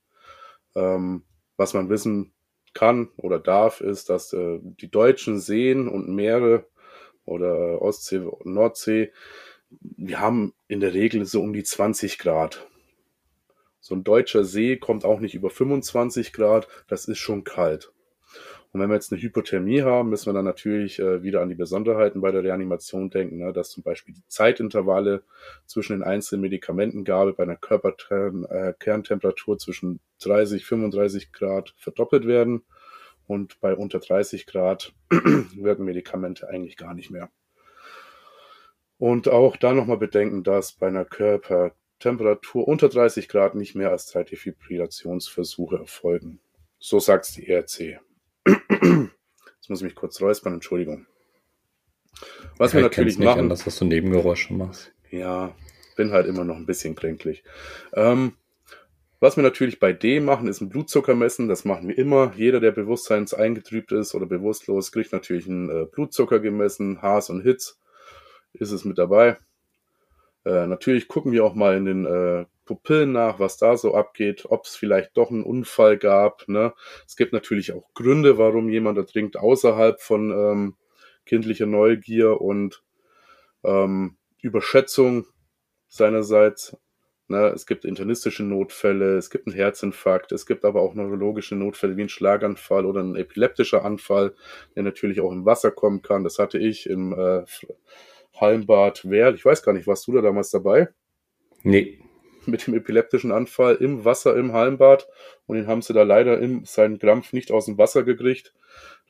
ähm, 0.74 1.24
was 1.56 1.74
man 1.74 1.88
wissen 1.88 2.32
kann 2.72 3.10
oder 3.16 3.38
darf, 3.38 3.80
ist, 3.80 4.10
dass 4.10 4.32
äh, 4.32 4.58
die 4.62 4.90
deutschen 4.90 5.38
Seen 5.38 5.88
und 5.88 6.08
Meere 6.08 6.66
oder 7.24 7.80
Ostsee 7.80 8.18
und 8.18 8.52
Nordsee 8.52 9.12
wir 9.80 10.20
haben 10.20 10.52
in 10.68 10.80
der 10.80 10.94
Regel 10.94 11.24
so 11.24 11.42
um 11.42 11.52
die 11.52 11.64
20 11.64 12.18
Grad. 12.18 12.66
So 13.80 13.94
ein 13.94 14.04
deutscher 14.04 14.44
See 14.44 14.76
kommt 14.76 15.04
auch 15.04 15.20
nicht 15.20 15.34
über 15.34 15.50
25 15.50 16.32
Grad, 16.32 16.68
das 16.88 17.06
ist 17.06 17.18
schon 17.18 17.44
kalt. 17.44 17.92
Und 18.74 18.80
wenn 18.80 18.88
wir 18.88 18.96
jetzt 18.96 19.12
eine 19.12 19.22
Hypothermie 19.22 19.82
haben, 19.82 20.10
müssen 20.10 20.26
wir 20.26 20.32
dann 20.32 20.44
natürlich 20.44 20.98
äh, 20.98 21.22
wieder 21.22 21.42
an 21.42 21.48
die 21.48 21.54
Besonderheiten 21.54 22.20
bei 22.20 22.32
der 22.32 22.42
Reanimation 22.42 23.08
denken, 23.08 23.38
ne? 23.38 23.52
dass 23.52 23.70
zum 23.70 23.84
Beispiel 23.84 24.14
die 24.14 24.26
Zeitintervalle 24.26 25.22
zwischen 25.64 25.92
den 25.92 26.02
einzelnen 26.02 26.40
Medikamentengabe 26.40 27.34
bei 27.34 27.44
einer 27.44 27.54
Körperkerntemperatur 27.54 29.54
äh, 29.54 29.58
zwischen 29.58 30.00
30, 30.24 30.64
35 30.64 31.32
Grad 31.32 31.72
verdoppelt 31.76 32.26
werden. 32.26 32.64
Und 33.28 33.60
bei 33.60 33.76
unter 33.76 34.00
30 34.00 34.44
Grad 34.44 34.92
wirken 35.10 35.84
Medikamente 35.84 36.48
eigentlich 36.48 36.76
gar 36.76 36.94
nicht 36.94 37.12
mehr. 37.12 37.30
Und 39.04 39.28
auch 39.28 39.58
da 39.58 39.74
nochmal 39.74 39.98
bedenken, 39.98 40.44
dass 40.44 40.72
bei 40.72 40.86
einer 40.86 41.04
Körpertemperatur 41.04 42.66
unter 42.66 42.88
30 42.88 43.28
Grad 43.28 43.54
nicht 43.54 43.74
mehr 43.74 43.90
als 43.90 44.06
drei 44.06 44.24
Defibrillationsversuche 44.24 45.76
erfolgen. 45.76 46.40
So 46.78 47.00
sagt 47.00 47.26
es 47.26 47.32
die 47.32 47.46
ERC. 47.46 48.00
Jetzt 48.46 49.68
muss 49.68 49.80
ich 49.80 49.84
mich 49.84 49.94
kurz 49.94 50.22
räuspern, 50.22 50.54
Entschuldigung. 50.54 51.04
Was 52.56 52.72
ja, 52.72 52.78
wir 52.78 52.82
natürlich 52.84 53.18
nicht 53.18 53.26
machen. 53.26 53.40
An, 53.40 53.48
dass 53.50 53.78
du 53.78 53.84
Nebengeräusche 53.84 54.54
machst. 54.54 54.94
Ja, 55.10 55.54
bin 55.96 56.12
halt 56.12 56.26
immer 56.26 56.44
noch 56.44 56.56
ein 56.56 56.64
bisschen 56.64 56.94
kränklich. 56.94 57.44
Ähm, 57.92 58.32
was 59.20 59.36
wir 59.36 59.42
natürlich 59.42 59.80
bei 59.80 59.92
D 59.92 60.20
machen, 60.20 60.48
ist 60.48 60.62
ein 60.62 60.70
Blutzucker 60.70 61.14
messen. 61.14 61.48
Das 61.48 61.66
machen 61.66 61.88
wir 61.88 61.98
immer. 61.98 62.32
Jeder, 62.38 62.58
der 62.58 62.72
bewusstseins 62.72 63.34
eingetrübt 63.34 63.92
ist 63.92 64.14
oder 64.14 64.24
bewusstlos, 64.24 64.92
kriegt 64.92 65.12
natürlich 65.12 65.46
einen 65.46 65.68
äh, 65.68 65.84
Blutzucker 65.84 66.40
gemessen, 66.40 67.02
Haas 67.02 67.28
und 67.28 67.42
Hitz 67.42 67.78
ist 68.54 68.72
es 68.72 68.84
mit 68.84 68.98
dabei. 68.98 69.38
Äh, 70.44 70.66
natürlich 70.66 71.08
gucken 71.08 71.32
wir 71.32 71.44
auch 71.44 71.54
mal 71.54 71.76
in 71.76 71.84
den 71.84 72.06
äh, 72.06 72.44
Pupillen 72.64 73.12
nach, 73.12 73.38
was 73.38 73.56
da 73.56 73.76
so 73.76 73.94
abgeht, 73.94 74.46
ob 74.48 74.64
es 74.64 74.76
vielleicht 74.76 75.16
doch 75.16 75.30
einen 75.30 75.44
Unfall 75.44 75.98
gab. 75.98 76.48
Ne? 76.48 76.72
Es 77.06 77.16
gibt 77.16 77.32
natürlich 77.32 77.72
auch 77.72 77.92
Gründe, 77.94 78.38
warum 78.38 78.68
jemand 78.68 78.98
ertrinkt 78.98 79.36
außerhalb 79.36 80.00
von 80.00 80.30
ähm, 80.30 80.76
kindlicher 81.26 81.66
Neugier 81.66 82.40
und 82.40 82.82
ähm, 83.64 84.16
Überschätzung 84.40 85.26
seinerseits. 85.88 86.76
Ne, 87.26 87.46
es 87.54 87.64
gibt 87.64 87.86
internistische 87.86 88.42
Notfälle, 88.42 89.16
es 89.16 89.30
gibt 89.30 89.46
einen 89.46 89.56
Herzinfarkt, 89.56 90.30
es 90.32 90.44
gibt 90.44 90.66
aber 90.66 90.82
auch 90.82 90.92
neurologische 90.92 91.56
Notfälle 91.56 91.96
wie 91.96 92.02
ein 92.02 92.10
Schlaganfall 92.10 92.84
oder 92.84 93.02
ein 93.02 93.16
epileptischer 93.16 93.82
Anfall, 93.82 94.34
der 94.76 94.82
natürlich 94.82 95.22
auch 95.22 95.32
im 95.32 95.46
Wasser 95.46 95.70
kommen 95.70 96.02
kann. 96.02 96.22
Das 96.22 96.38
hatte 96.38 96.58
ich 96.58 96.86
im 96.86 97.14
äh, 97.18 97.44
Hallenbad 98.34 99.08
Werl. 99.08 99.34
Ich 99.34 99.44
weiß 99.44 99.62
gar 99.62 99.72
nicht, 99.72 99.86
warst 99.86 100.06
du 100.06 100.12
da 100.12 100.20
damals 100.20 100.50
dabei? 100.50 100.88
Nee. 101.62 102.00
Mit 102.46 102.66
dem 102.66 102.74
epileptischen 102.74 103.32
Anfall 103.32 103.76
im 103.76 104.04
Wasser 104.04 104.36
im 104.36 104.52
Hallenbad 104.52 105.08
und 105.46 105.56
den 105.56 105.66
haben 105.66 105.80
sie 105.80 105.94
da 105.94 106.02
leider 106.02 106.38
in 106.38 106.64
seinen 106.64 106.98
Krampf 106.98 107.32
nicht 107.32 107.50
aus 107.50 107.66
dem 107.66 107.78
Wasser 107.78 108.02
gekriegt. 108.02 108.52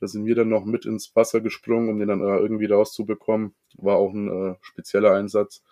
Da 0.01 0.07
sind 0.07 0.27
wir 0.27 0.35
dann 0.35 0.49
noch 0.49 0.65
mit 0.65 0.87
ins 0.87 1.15
Wasser 1.17 1.41
gesprungen, 1.41 1.89
um 1.89 1.99
den 1.99 2.09
dann 2.09 2.21
äh, 2.21 2.37
irgendwie 2.37 2.67
rauszubekommen. 2.67 3.55
War 3.77 3.97
auch 3.97 4.13
ein 4.13 4.29
äh, 4.29 4.55
spezieller 4.61 5.13
Einsatz. 5.13 5.63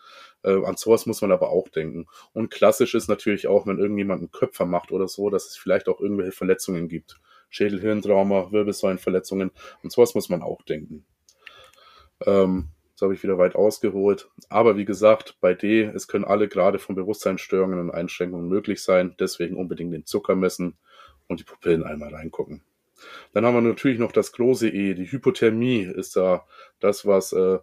Äh, 0.43 0.65
an 0.65 0.77
sowas 0.77 1.07
muss 1.07 1.21
man 1.21 1.33
aber 1.33 1.51
auch 1.51 1.69
denken. 1.69 2.07
Und 2.33 2.51
klassisch 2.51 2.95
ist 2.95 3.09
natürlich 3.09 3.47
auch, 3.47 3.67
wenn 3.67 3.79
irgendjemand 3.79 4.21
einen 4.21 4.31
Köpfer 4.31 4.67
macht 4.67 4.91
oder 4.91 5.09
so, 5.09 5.31
dass 5.31 5.47
es 5.47 5.57
vielleicht 5.57 5.89
auch 5.89 6.01
irgendwelche 6.01 6.33
Verletzungen 6.33 6.89
gibt. 6.89 7.21
Schädel-Hirntrauma, 7.51 8.51
Wirbelsäulenverletzungen. 8.51 9.51
Und 9.83 9.93
sowas 9.93 10.15
muss 10.15 10.29
man 10.29 10.43
auch 10.43 10.63
denken. 10.63 11.05
Ähm, 12.25 12.69
habe 13.03 13.15
ich 13.15 13.23
wieder 13.23 13.39
weit 13.39 13.55
ausgeholt. 13.55 14.31
Aber 14.49 14.77
wie 14.77 14.85
gesagt, 14.85 15.37
bei 15.41 15.55
D, 15.55 15.83
es 15.83 16.09
können 16.09 16.25
alle 16.25 16.49
Grade 16.49 16.79
von 16.79 16.95
Bewusstseinsstörungen 16.95 17.79
und 17.79 17.91
Einschränkungen 17.91 18.49
möglich 18.49 18.83
sein. 18.83 19.15
Deswegen 19.19 19.57
unbedingt 19.57 19.93
den 19.93 20.07
Zucker 20.07 20.35
messen 20.35 20.77
und 21.29 21.41
die 21.41 21.45
Pupillen 21.45 21.85
einmal 21.85 22.15
reingucken. 22.15 22.63
Dann 23.33 23.45
haben 23.45 23.55
wir 23.55 23.61
natürlich 23.61 23.99
noch 23.99 24.13
das 24.13 24.33
große 24.33 24.69
E. 24.69 24.95
Die 24.95 25.11
Hypothermie 25.11 25.83
ist 25.83 26.17
da 26.17 26.47
das, 26.81 27.07
was 27.07 27.33
äh, 27.33 27.59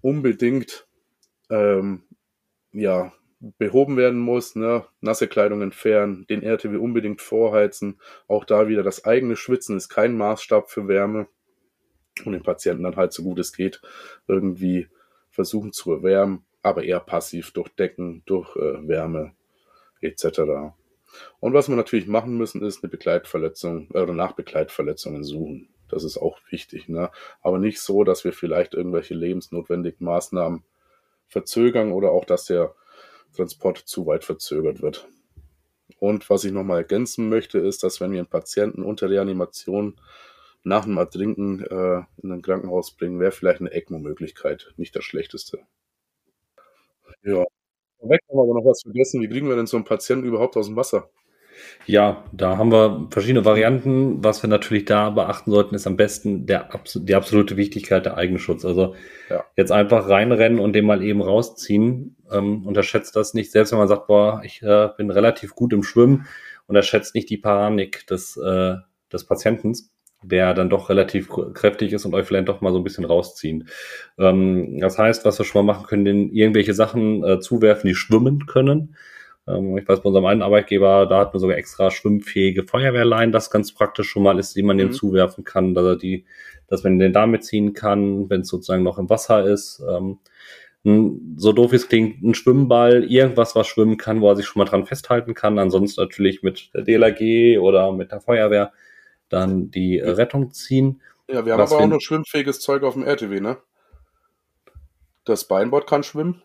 unbedingt 0.00 0.86
ähm, 1.50 2.04
ja, 2.72 3.12
behoben 3.58 3.96
werden 3.96 4.20
muss. 4.20 4.56
Ne? 4.56 4.84
Nasse 5.00 5.28
Kleidung 5.28 5.62
entfernen, 5.62 6.26
den 6.28 6.42
RTW 6.42 6.76
unbedingt 6.76 7.20
vorheizen. 7.20 8.00
Auch 8.28 8.44
da 8.44 8.68
wieder 8.68 8.82
das 8.82 9.04
eigene 9.04 9.36
Schwitzen 9.36 9.76
ist 9.76 9.88
kein 9.88 10.16
Maßstab 10.16 10.70
für 10.70 10.88
Wärme. 10.88 11.26
Und 12.24 12.32
den 12.32 12.42
Patienten 12.42 12.84
dann 12.84 12.96
halt 12.96 13.12
so 13.12 13.22
gut 13.22 13.38
es 13.38 13.52
geht 13.52 13.80
irgendwie 14.26 14.88
versuchen 15.30 15.72
zu 15.72 15.92
erwärmen, 15.92 16.44
aber 16.62 16.84
eher 16.84 17.00
passiv 17.00 17.52
durch 17.52 17.68
Decken, 17.70 18.22
durch 18.26 18.54
äh, 18.56 18.86
Wärme 18.86 19.34
etc. 20.00 20.74
Und 21.40 21.54
was 21.54 21.68
wir 21.68 21.76
natürlich 21.76 22.06
machen 22.06 22.36
müssen, 22.36 22.62
ist 22.62 22.82
eine 22.82 22.90
Begleitverletzung 22.90 23.88
äh, 23.94 24.00
oder 24.00 24.14
nach 24.14 24.32
Begleitverletzungen 24.32 25.24
suchen. 25.24 25.68
Das 25.88 26.04
ist 26.04 26.16
auch 26.18 26.38
wichtig. 26.50 26.88
Ne? 26.88 27.10
Aber 27.42 27.58
nicht 27.58 27.80
so, 27.80 28.04
dass 28.04 28.24
wir 28.24 28.32
vielleicht 28.32 28.74
irgendwelche 28.74 29.14
lebensnotwendigen 29.14 30.04
Maßnahmen 30.04 30.64
verzögern 31.28 31.92
oder 31.92 32.10
auch, 32.10 32.24
dass 32.24 32.46
der 32.46 32.74
Transport 33.34 33.78
zu 33.78 34.06
weit 34.06 34.24
verzögert 34.24 34.82
wird. 34.82 35.08
Und 35.98 36.28
was 36.30 36.44
ich 36.44 36.52
nochmal 36.52 36.78
ergänzen 36.78 37.28
möchte, 37.28 37.58
ist, 37.58 37.82
dass 37.82 38.00
wenn 38.00 38.12
wir 38.12 38.20
einen 38.20 38.28
Patienten 38.28 38.82
unter 38.82 39.08
Reanimation 39.08 40.00
nach 40.64 40.84
dem 40.84 40.96
Ertrinken 40.96 41.60
äh, 41.60 42.02
in 42.22 42.32
ein 42.32 42.42
Krankenhaus 42.42 42.96
bringen, 42.96 43.20
wäre 43.20 43.32
vielleicht 43.32 43.60
eine 43.60 43.72
ECMO-Möglichkeit 43.72 44.72
nicht 44.76 44.94
das 44.94 45.04
Schlechteste. 45.04 45.60
Ja. 47.22 47.44
Weg 48.02 48.20
haben 48.28 48.36
wir 48.36 48.42
aber 48.42 48.54
noch 48.54 48.64
was 48.64 48.82
vergessen. 48.82 49.20
Wie 49.20 49.28
kriegen 49.28 49.48
wir 49.48 49.56
denn 49.56 49.66
so 49.66 49.76
einen 49.76 49.84
Patienten 49.84 50.26
überhaupt 50.26 50.56
aus 50.56 50.66
dem 50.66 50.76
Wasser? 50.76 51.08
Ja, 51.86 52.24
da 52.32 52.56
haben 52.56 52.72
wir 52.72 53.08
verschiedene 53.10 53.44
Varianten. 53.44 54.24
Was 54.24 54.42
wir 54.42 54.48
natürlich 54.48 54.84
da 54.84 55.10
beachten 55.10 55.50
sollten, 55.50 55.74
ist 55.74 55.86
am 55.86 55.96
besten 55.96 56.46
der, 56.46 56.68
die 56.94 57.14
absolute 57.14 57.56
Wichtigkeit 57.56 58.06
der 58.06 58.16
Eigenschutz. 58.16 58.64
Also 58.64 58.94
ja. 59.30 59.44
jetzt 59.56 59.70
einfach 59.70 60.08
reinrennen 60.08 60.58
und 60.58 60.72
den 60.72 60.86
mal 60.86 61.02
eben 61.02 61.22
rausziehen. 61.22 62.16
Ähm, 62.30 62.66
unterschätzt 62.66 63.14
das 63.16 63.34
nicht. 63.34 63.52
Selbst 63.52 63.72
wenn 63.72 63.78
man 63.78 63.88
sagt, 63.88 64.06
boah, 64.06 64.42
ich 64.44 64.62
äh, 64.62 64.88
bin 64.96 65.10
relativ 65.10 65.54
gut 65.54 65.72
im 65.72 65.82
Schwimmen, 65.82 66.26
unterschätzt 66.66 67.14
nicht 67.14 67.30
die 67.30 67.38
Panik 67.38 68.06
des, 68.06 68.36
äh, 68.36 68.76
des 69.12 69.24
Patienten, 69.26 69.74
der 70.22 70.54
dann 70.54 70.70
doch 70.70 70.88
relativ 70.88 71.28
kräftig 71.28 71.92
ist 71.92 72.04
und 72.04 72.14
euch 72.14 72.26
vielleicht 72.26 72.48
doch 72.48 72.60
mal 72.60 72.72
so 72.72 72.78
ein 72.78 72.84
bisschen 72.84 73.04
rausziehen. 73.04 73.68
Ähm, 74.18 74.78
das 74.80 74.98
heißt, 74.98 75.24
was 75.24 75.38
wir 75.38 75.44
schon 75.44 75.64
mal 75.64 75.72
machen 75.72 75.86
können, 75.86 76.04
den 76.04 76.32
irgendwelche 76.32 76.74
Sachen 76.74 77.24
äh, 77.24 77.40
zuwerfen, 77.40 77.88
die 77.88 77.94
schwimmen 77.94 78.46
können 78.46 78.96
ähm, 79.46 79.76
ich 79.76 79.88
weiß, 79.88 80.00
bei 80.00 80.06
unserem 80.06 80.26
einen 80.26 80.42
Arbeitgeber, 80.42 81.06
da 81.06 81.18
hat 81.18 81.32
man 81.32 81.40
sogar 81.40 81.56
extra 81.56 81.90
schwimmfähige 81.90 82.64
Feuerwehrlein, 82.64 83.32
das 83.32 83.50
ganz 83.50 83.72
praktisch 83.72 84.08
schon 84.08 84.22
mal 84.22 84.38
ist, 84.38 84.54
die 84.56 84.62
man 84.62 84.76
mhm. 84.76 84.80
dem 84.80 84.92
zuwerfen 84.92 85.44
kann, 85.44 85.74
dass 85.74 85.84
er 85.84 85.96
die, 85.96 86.24
dass 86.68 86.84
man 86.84 86.98
den 86.98 87.12
damit 87.12 87.44
ziehen 87.44 87.72
kann, 87.72 88.30
wenn 88.30 88.42
es 88.42 88.48
sozusagen 88.48 88.82
noch 88.82 88.98
im 88.98 89.10
Wasser 89.10 89.44
ist. 89.44 89.82
Ähm, 89.88 90.18
so 91.36 91.52
doof 91.52 91.72
es 91.72 91.88
klingt, 91.88 92.22
ein 92.24 92.34
Schwimmball, 92.34 93.04
irgendwas, 93.04 93.54
was 93.54 93.68
schwimmen 93.68 93.98
kann, 93.98 94.20
wo 94.20 94.28
er 94.28 94.36
sich 94.36 94.46
schon 94.46 94.58
mal 94.58 94.68
dran 94.68 94.84
festhalten 94.84 95.32
kann. 95.34 95.60
Ansonsten 95.60 96.00
natürlich 96.00 96.42
mit 96.42 96.70
der 96.74 96.82
DLRG 96.82 97.60
oder 97.60 97.92
mit 97.92 98.10
der 98.10 98.20
Feuerwehr 98.20 98.72
dann 99.32 99.70
die 99.70 99.96
ja. 99.96 100.12
Rettung 100.12 100.52
ziehen. 100.52 101.00
Ja, 101.28 101.46
wir 101.46 101.54
haben 101.54 101.60
aber 101.60 101.78
auch 101.78 101.86
noch 101.86 102.00
schwimmfähiges 102.00 102.60
Zeug 102.60 102.82
auf 102.82 102.94
dem 102.94 103.04
RTW, 103.04 103.40
ne? 103.40 103.58
Das 105.24 105.44
Beinboard 105.44 105.86
kann 105.86 106.02
schwimmen. 106.02 106.42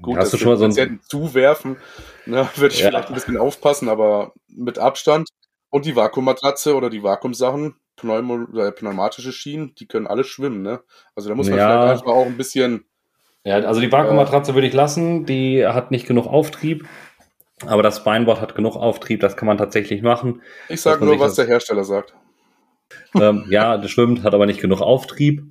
Gut, 0.00 0.16
Hast 0.16 0.32
du 0.32 0.36
schon 0.36 0.48
mal 0.48 0.56
so 0.56 0.64
ein 0.64 1.00
zuwerfen, 1.02 1.76
ne, 2.24 2.48
würde 2.56 2.74
ich 2.74 2.80
ja. 2.80 2.88
vielleicht 2.88 3.08
ein 3.08 3.14
bisschen 3.14 3.36
aufpassen, 3.36 3.88
aber 3.88 4.32
mit 4.48 4.78
Abstand. 4.78 5.28
Und 5.70 5.84
die 5.84 5.96
Vakuummatratze 5.96 6.74
oder 6.76 6.88
die 6.88 7.02
Vakuumsachen, 7.02 7.74
Pneumo 7.96 8.46
oder 8.50 8.70
pneumatische 8.70 9.32
Schienen, 9.32 9.74
die 9.74 9.86
können 9.86 10.06
alle 10.06 10.24
schwimmen, 10.24 10.62
ne? 10.62 10.80
Also 11.14 11.28
da 11.28 11.34
muss 11.34 11.50
man 11.50 11.58
ja. 11.58 11.68
vielleicht 11.68 12.00
einfach 12.00 12.14
auch 12.14 12.26
ein 12.26 12.38
bisschen. 12.38 12.84
Ja, 13.44 13.56
also 13.56 13.80
die 13.80 13.92
Vakuummatratze 13.92 14.52
äh, 14.52 14.54
würde 14.54 14.66
ich 14.66 14.72
lassen, 14.72 15.26
die 15.26 15.66
hat 15.66 15.90
nicht 15.90 16.06
genug 16.06 16.26
Auftrieb. 16.26 16.86
Aber 17.66 17.82
das 17.82 18.04
Beinboard 18.04 18.40
hat 18.40 18.54
genug 18.54 18.76
Auftrieb, 18.76 19.20
das 19.20 19.36
kann 19.36 19.46
man 19.46 19.58
tatsächlich 19.58 20.02
machen. 20.02 20.42
Ich 20.68 20.80
sage 20.80 21.04
nur, 21.04 21.18
was 21.18 21.34
der 21.34 21.46
Hersteller 21.46 21.84
sagt. 21.84 22.14
Ähm, 23.14 23.46
ja, 23.50 23.76
das 23.76 23.90
schwimmt, 23.90 24.22
hat 24.22 24.34
aber 24.34 24.46
nicht 24.46 24.60
genug 24.60 24.80
Auftrieb. 24.80 25.42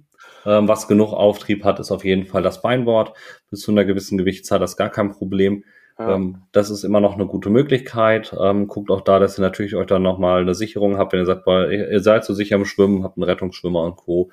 Ähm, 0.45 0.67
was 0.67 0.87
genug 0.87 1.13
Auftrieb 1.13 1.63
hat, 1.65 1.79
ist 1.79 1.91
auf 1.91 2.05
jeden 2.05 2.25
Fall 2.25 2.41
das 2.41 2.61
Beinboard. 2.61 3.13
Bis 3.49 3.61
zu 3.61 3.71
einer 3.71 3.85
gewissen 3.85 4.17
Gewichtszahl 4.17 4.59
das 4.59 4.77
gar 4.77 4.89
kein 4.89 5.11
Problem. 5.11 5.63
Ja. 5.99 6.15
Ähm, 6.15 6.43
das 6.51 6.69
ist 6.69 6.83
immer 6.83 7.01
noch 7.01 7.15
eine 7.15 7.25
gute 7.25 7.49
Möglichkeit. 7.49 8.35
Ähm, 8.39 8.67
guckt 8.67 8.91
auch 8.91 9.01
da, 9.01 9.19
dass 9.19 9.37
ihr 9.37 9.41
natürlich 9.41 9.75
euch 9.75 9.87
dann 9.87 10.03
nochmal 10.03 10.41
eine 10.41 10.55
Sicherung 10.55 10.97
habt. 10.97 11.13
Wenn 11.13 11.19
ihr 11.19 11.25
sagt, 11.25 11.45
boah, 11.45 11.69
ihr 11.69 11.99
seid 11.99 12.23
so 12.23 12.33
sicher 12.33 12.55
im 12.55 12.65
Schwimmen, 12.65 13.03
habt 13.03 13.17
einen 13.17 13.23
Rettungsschwimmer 13.23 13.83
und 13.83 13.95
Co., 13.97 14.31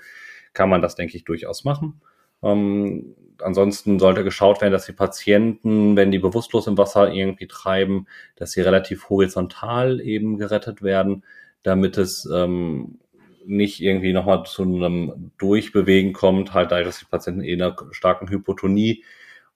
kann 0.53 0.69
man 0.69 0.83
das, 0.83 0.95
denke 0.95 1.17
ich, 1.17 1.25
durchaus 1.25 1.65
machen. 1.65 2.01
Ähm, 2.43 3.17
ansonsten 3.45 3.99
sollte 3.99 4.25
geschaut 4.25 4.61
werden, 4.61 4.73
dass 4.73 4.87
die 4.87 4.93
Patienten, 4.93 5.97
wenn 5.97 6.11
die 6.11 6.19
bewusstlos 6.19 6.67
im 6.67 6.79
Wasser 6.79 7.13
irgendwie 7.13 7.47
treiben, 7.47 8.07
dass 8.37 8.53
sie 8.53 8.61
relativ 8.63 9.09
horizontal 9.09 10.01
eben 10.01 10.39
gerettet 10.39 10.83
werden, 10.83 11.25
damit 11.63 11.99
es 11.99 12.29
ähm, 12.33 12.99
nicht 13.47 13.81
irgendwie 13.81 14.13
nochmal 14.13 14.45
zu 14.45 14.63
einem 14.63 15.33
Durchbewegen 15.39 16.13
kommt, 16.13 16.55
halt 16.55 16.71
dadurch, 16.71 16.87
dass 16.87 16.99
die 16.99 17.05
Patienten 17.05 17.43
in 17.43 17.63
einer 17.63 17.77
starken 17.93 18.29
Hypotonie 18.29 19.05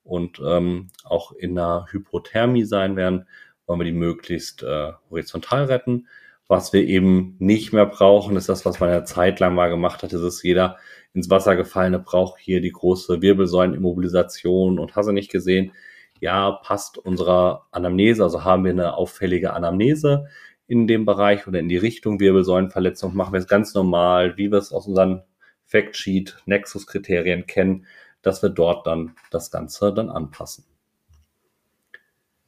und 0.05 0.41
ähm, 0.45 0.89
auch 1.05 1.33
in 1.33 1.59
einer 1.59 1.87
Hypothermie 1.91 2.65
sein 2.65 2.97
werden, 2.97 3.27
wollen 3.67 3.81
wir 3.81 3.85
die 3.85 3.93
möglichst 3.93 4.63
äh, 4.63 4.93
horizontal 5.11 5.65
retten. 5.65 6.07
Was 6.49 6.73
wir 6.73 6.83
eben 6.83 7.37
nicht 7.39 7.73
mehr 7.73 7.87
brauchen, 7.87 8.37
ist 8.37 8.49
das, 8.49 8.65
was 8.65 8.81
man 8.81 8.89
ja 8.89 9.05
zeitlang 9.05 9.55
mal 9.55 9.69
gemacht 9.69 10.03
hat, 10.03 10.13
ist 10.13 10.23
es 10.23 10.43
jeder 10.43 10.79
ins 11.13 11.31
Wasser 11.31 11.57
gefallene 11.57 11.99
braucht 11.99 12.39
hier 12.39 12.61
die 12.61 12.73
große 12.73 13.21
Wirbelsäulenimmobilisation 13.23 14.79
und 14.79 14.97
hast 14.97 15.07
du 15.07 15.13
nicht 15.13 15.31
gesehen, 15.31 15.73
ja, 16.21 16.53
passt 16.53 16.99
unserer 16.99 17.67
Anamnese, 17.71 18.23
also 18.25 18.45
haben 18.45 18.65
wir 18.65 18.73
eine 18.73 18.95
auffällige 18.95 19.53
Anamnese, 19.53 20.27
in 20.67 20.87
dem 20.87 21.07
Bereich 21.07 21.47
oder 21.47 21.59
in 21.61 21.69
die 21.69 21.77
Richtung 21.77 22.21
Wirbelsäulenverletzung 22.21 23.15
machen 23.15 23.33
wir 23.33 23.41
es 23.41 23.47
ganz 23.47 23.75
normal, 23.75 24.37
wie 24.37 24.51
wir 24.51 24.59
es 24.59 24.73
aus 24.73 24.87
unseren 24.87 25.23
Factsheet, 25.65 26.37
Nexus-Kriterien 26.47 27.47
kennen, 27.47 27.87
dass 28.23 28.43
wir 28.43 28.51
dort 28.51 28.87
dann 28.87 29.15
das 29.31 29.51
Ganze 29.51 29.93
dann 29.93 30.11
anpassen. 30.11 30.65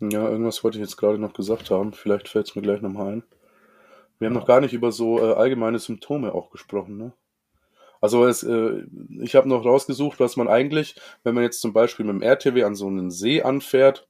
Ja, 0.00 0.28
irgendwas 0.28 0.64
wollte 0.64 0.78
ich 0.78 0.82
jetzt 0.82 0.96
gerade 0.96 1.18
noch 1.18 1.34
gesagt 1.34 1.70
haben. 1.70 1.92
Vielleicht 1.92 2.28
fällt 2.28 2.48
es 2.48 2.56
mir 2.56 2.62
gleich 2.62 2.80
nochmal 2.80 3.12
ein. 3.14 3.22
Wir 4.20 4.26
haben 4.26 4.34
noch 4.34 4.46
gar 4.46 4.60
nicht 4.60 4.74
über 4.74 4.92
so 4.92 5.18
äh, 5.18 5.32
allgemeine 5.32 5.78
Symptome 5.78 6.34
auch 6.34 6.50
gesprochen, 6.50 6.96
ne? 6.98 7.12
Also 8.02 8.26
es, 8.26 8.42
äh, 8.42 8.84
ich 9.20 9.34
habe 9.34 9.48
noch 9.48 9.64
rausgesucht, 9.64 10.20
was 10.20 10.36
man 10.36 10.46
eigentlich, 10.46 10.94
wenn 11.24 11.34
man 11.34 11.44
jetzt 11.44 11.60
zum 11.60 11.72
Beispiel 11.72 12.06
mit 12.06 12.14
dem 12.14 12.22
RTW 12.22 12.64
an 12.64 12.74
so 12.74 12.86
einen 12.86 13.10
See 13.10 13.42
anfährt, 13.42 14.06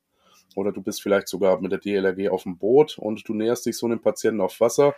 oder 0.56 0.72
du 0.72 0.82
bist 0.82 1.00
vielleicht 1.00 1.28
sogar 1.28 1.60
mit 1.60 1.70
der 1.70 1.78
DLRG 1.78 2.28
auf 2.28 2.42
dem 2.42 2.58
Boot 2.58 2.98
und 2.98 3.26
du 3.28 3.34
näherst 3.34 3.66
dich 3.66 3.78
so 3.78 3.86
einem 3.86 4.00
Patienten 4.00 4.40
auf 4.40 4.60
Wasser, 4.60 4.94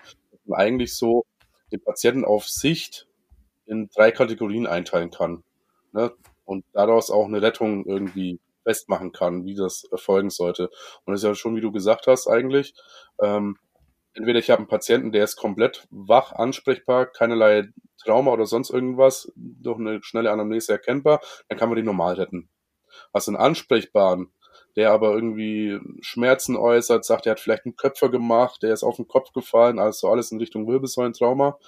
und 0.47 0.55
eigentlich 0.55 0.97
so 0.97 1.25
den 1.71 1.83
Patienten 1.83 2.25
auf 2.25 2.49
Sicht 2.49 3.07
in 3.67 3.89
drei 3.95 4.11
Kategorien 4.11 4.67
einteilen 4.67 5.11
kann. 5.11 5.45
Ne? 5.93 6.11
Und 6.45 6.65
daraus 6.73 7.11
auch 7.11 7.27
eine 7.27 7.43
Rettung 7.43 7.85
irgendwie 7.85 8.41
festmachen 8.65 9.13
kann, 9.13 9.45
wie 9.45 9.55
das 9.55 9.85
erfolgen 9.85 10.31
sollte. 10.31 10.71
Und 11.05 11.13
das 11.13 11.21
ist 11.21 11.25
ja 11.25 11.35
schon, 11.35 11.55
wie 11.55 11.61
du 11.61 11.71
gesagt 11.71 12.07
hast, 12.07 12.29
eigentlich. 12.29 12.75
Ähm, 13.21 13.59
entweder 14.15 14.39
ich 14.39 14.51
habe 14.51 14.59
einen 14.59 14.69
Patienten, 14.69 15.13
der 15.13 15.25
ist 15.25 15.37
komplett 15.37 15.87
wach, 15.91 16.33
ansprechbar, 16.33 17.07
keinerlei 17.07 17.69
Trauma 18.03 18.33
oder 18.33 18.47
sonst 18.47 18.71
irgendwas, 18.71 19.33
durch 19.37 19.79
eine 19.79 20.03
schnelle 20.03 20.31
Anamnese 20.31 20.73
erkennbar, 20.73 21.21
dann 21.49 21.59
kann 21.59 21.69
man 21.69 21.77
den 21.77 21.87
normal 21.87 22.15
retten. 22.15 22.49
Also 23.13 23.31
einen 23.31 23.41
ansprechbaren, 23.41 24.33
der 24.77 24.93
aber 24.93 25.13
irgendwie 25.13 25.79
Schmerzen 26.01 26.57
äußert, 26.57 27.05
sagt, 27.05 27.27
er 27.27 27.33
hat 27.33 27.41
vielleicht 27.41 27.65
einen 27.65 27.77
Köpfer 27.77 28.09
gemacht, 28.11 28.63
der 28.63 28.73
ist 28.73 28.83
auf 28.83 28.97
den 28.97 29.09
Kopf 29.09 29.33
gefallen, 29.33 29.79
also 29.79 30.09
alles 30.09 30.33
in 30.33 30.39
Richtung 30.39 30.67
Wirbelsäulentrauma, 30.67 31.59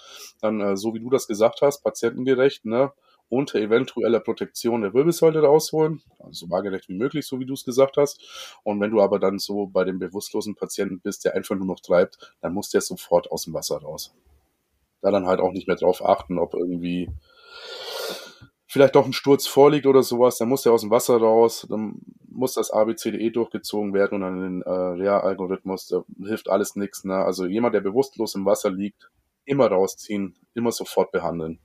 dann 0.41 0.61
äh, 0.61 0.77
so 0.77 0.95
wie 0.95 1.01
du 1.01 1.11
das 1.11 1.27
gesagt 1.27 1.61
hast, 1.63 1.83
patientengerecht, 1.83 2.65
ne, 2.65 2.93
unter 3.35 3.59
eventueller 3.59 4.21
Protektion 4.21 4.83
der 4.83 4.95
Wirbelsäule 4.95 5.43
rausholen, 5.43 6.03
also 6.19 6.47
so 6.47 6.51
waagerecht 6.51 6.89
wie 6.89 6.95
möglich, 6.95 7.27
so 7.27 7.41
wie 7.41 7.47
du 7.47 7.55
es 7.55 7.65
gesagt 7.65 7.97
hast. 7.97 8.21
Und 8.63 8.81
wenn 8.81 8.91
du 8.91 9.01
aber 9.01 9.19
dann 9.19 9.39
so 9.39 9.67
bei 9.67 9.85
dem 9.85 9.99
bewusstlosen 9.99 10.55
Patienten 10.55 11.01
bist, 11.01 11.25
der 11.25 11.35
einfach 11.35 11.57
nur 11.57 11.67
noch 11.67 11.81
treibt, 11.81 12.35
dann 12.41 12.55
muss 12.55 12.71
der 12.71 12.81
sofort 12.81 13.31
aus 13.31 13.45
dem 13.45 13.55
Wasser 13.55 13.79
raus. 13.79 14.15
Da 15.01 15.11
dann 15.11 15.27
halt 15.27 15.41
auch 15.41 15.53
nicht 15.53 15.67
mehr 15.67 15.77
drauf 15.77 16.05
achten, 16.05 16.39
ob 16.39 16.55
irgendwie 16.55 17.11
vielleicht 18.67 18.95
doch 18.97 19.07
ein 19.07 19.13
Sturz 19.13 19.47
vorliegt 19.47 19.87
oder 19.87 20.03
sowas, 20.03 20.39
dann 20.39 20.49
muss 20.49 20.63
der 20.63 20.73
aus 20.73 20.81
dem 20.81 20.91
Wasser 20.91 21.17
raus, 21.17 21.67
dann 21.69 22.01
muss 22.29 22.55
das 22.55 22.71
ABCDE 22.71 23.31
durchgezogen 23.31 23.95
werden 23.95 24.15
und 24.17 24.21
dann 24.23 24.41
den 24.41 24.63
äh, 24.63 24.71
REA-Algorithmus, 24.71 25.87
da 25.87 26.05
hilft 26.25 26.49
alles 26.49 26.75
nichts. 26.75 27.05
Ne? 27.05 27.15
Also 27.15 27.47
jemand, 27.47 27.75
der 27.75 27.81
bewusstlos 27.81 28.35
im 28.35 28.45
Wasser 28.45 28.71
liegt, 28.71 29.11
immer 29.45 29.69
rausziehen, 29.69 30.35
immer 30.55 30.73
sofort 30.73 31.13
behandeln. 31.13 31.61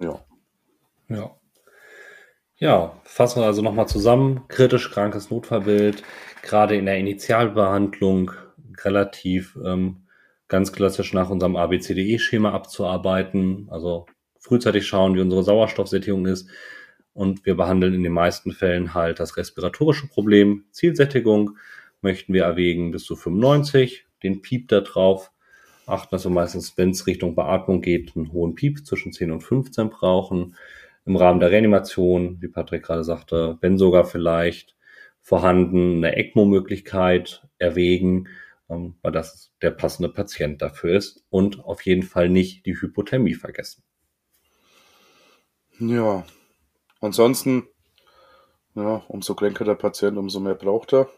Ja. 0.00 0.24
Ja. 1.08 1.34
Ja, 2.60 3.00
fassen 3.04 3.40
wir 3.40 3.46
also 3.46 3.62
nochmal 3.62 3.86
zusammen. 3.86 4.46
Kritisch 4.48 4.90
krankes 4.90 5.30
Notfallbild, 5.30 6.02
gerade 6.42 6.76
in 6.76 6.86
der 6.86 6.98
Initialbehandlung 6.98 8.32
relativ 8.82 9.56
ähm, 9.64 10.08
ganz 10.48 10.72
klassisch 10.72 11.12
nach 11.12 11.30
unserem 11.30 11.56
ABCDE-Schema 11.56 12.52
abzuarbeiten. 12.52 13.68
Also 13.70 14.06
frühzeitig 14.40 14.86
schauen, 14.86 15.14
wie 15.14 15.20
unsere 15.20 15.44
Sauerstoffsättigung 15.44 16.26
ist. 16.26 16.48
Und 17.12 17.46
wir 17.46 17.56
behandeln 17.56 17.94
in 17.94 18.02
den 18.02 18.12
meisten 18.12 18.52
Fällen 18.52 18.94
halt 18.94 19.20
das 19.20 19.36
respiratorische 19.36 20.08
Problem. 20.08 20.64
Zielsättigung 20.72 21.58
möchten 22.00 22.32
wir 22.32 22.44
erwägen 22.44 22.90
bis 22.90 23.04
zu 23.04 23.16
95, 23.16 24.06
den 24.22 24.40
Piep 24.42 24.68
da 24.68 24.80
drauf 24.80 25.30
achten, 25.88 26.22
wir 26.22 26.30
meistens, 26.30 26.76
wenn 26.76 26.90
es 26.90 27.06
Richtung 27.06 27.34
Beatmung 27.34 27.80
geht, 27.80 28.16
einen 28.16 28.32
hohen 28.32 28.54
Piep 28.54 28.86
zwischen 28.86 29.12
10 29.12 29.32
und 29.32 29.40
15 29.42 29.90
brauchen. 29.90 30.56
Im 31.04 31.16
Rahmen 31.16 31.40
der 31.40 31.50
Reanimation, 31.50 32.40
wie 32.40 32.48
Patrick 32.48 32.84
gerade 32.84 33.04
sagte, 33.04 33.58
wenn 33.60 33.78
sogar 33.78 34.04
vielleicht 34.04 34.76
vorhanden 35.20 36.04
eine 36.04 36.16
ECMO-Möglichkeit 36.16 37.46
erwägen, 37.58 38.28
ähm, 38.68 38.94
weil 39.02 39.12
das 39.12 39.52
der 39.62 39.70
passende 39.70 40.08
Patient 40.08 40.60
dafür 40.62 40.96
ist 40.96 41.24
und 41.30 41.64
auf 41.64 41.82
jeden 41.82 42.02
Fall 42.02 42.28
nicht 42.28 42.66
die 42.66 42.80
Hypothermie 42.80 43.34
vergessen. 43.34 43.82
Ja, 45.80 46.24
ansonsten, 47.00 47.68
ja, 48.74 49.02
umso 49.08 49.34
kränker 49.34 49.64
der 49.64 49.74
Patient, 49.74 50.18
umso 50.18 50.40
mehr 50.40 50.54
braucht 50.54 50.92
er. 50.92 51.08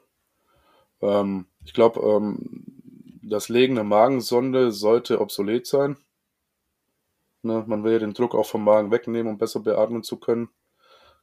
Ähm, 1.01 1.47
ich 1.65 1.73
glaube, 1.73 2.01
ähm, 2.01 2.70
das 3.31 3.49
Legen 3.49 3.77
der 3.77 3.85
Magensonde 3.85 4.73
sollte 4.73 5.21
obsolet 5.21 5.67
sein. 5.67 5.97
Ne, 7.43 7.65
man 7.67 7.85
will 7.85 7.93
ja 7.93 7.99
den 7.99 8.13
Druck 8.13 8.35
auch 8.35 8.47
vom 8.47 8.65
Magen 8.65 8.91
wegnehmen, 8.91 9.33
um 9.33 9.39
besser 9.39 9.61
beatmen 9.61 10.03
zu 10.03 10.19
können. 10.19 10.51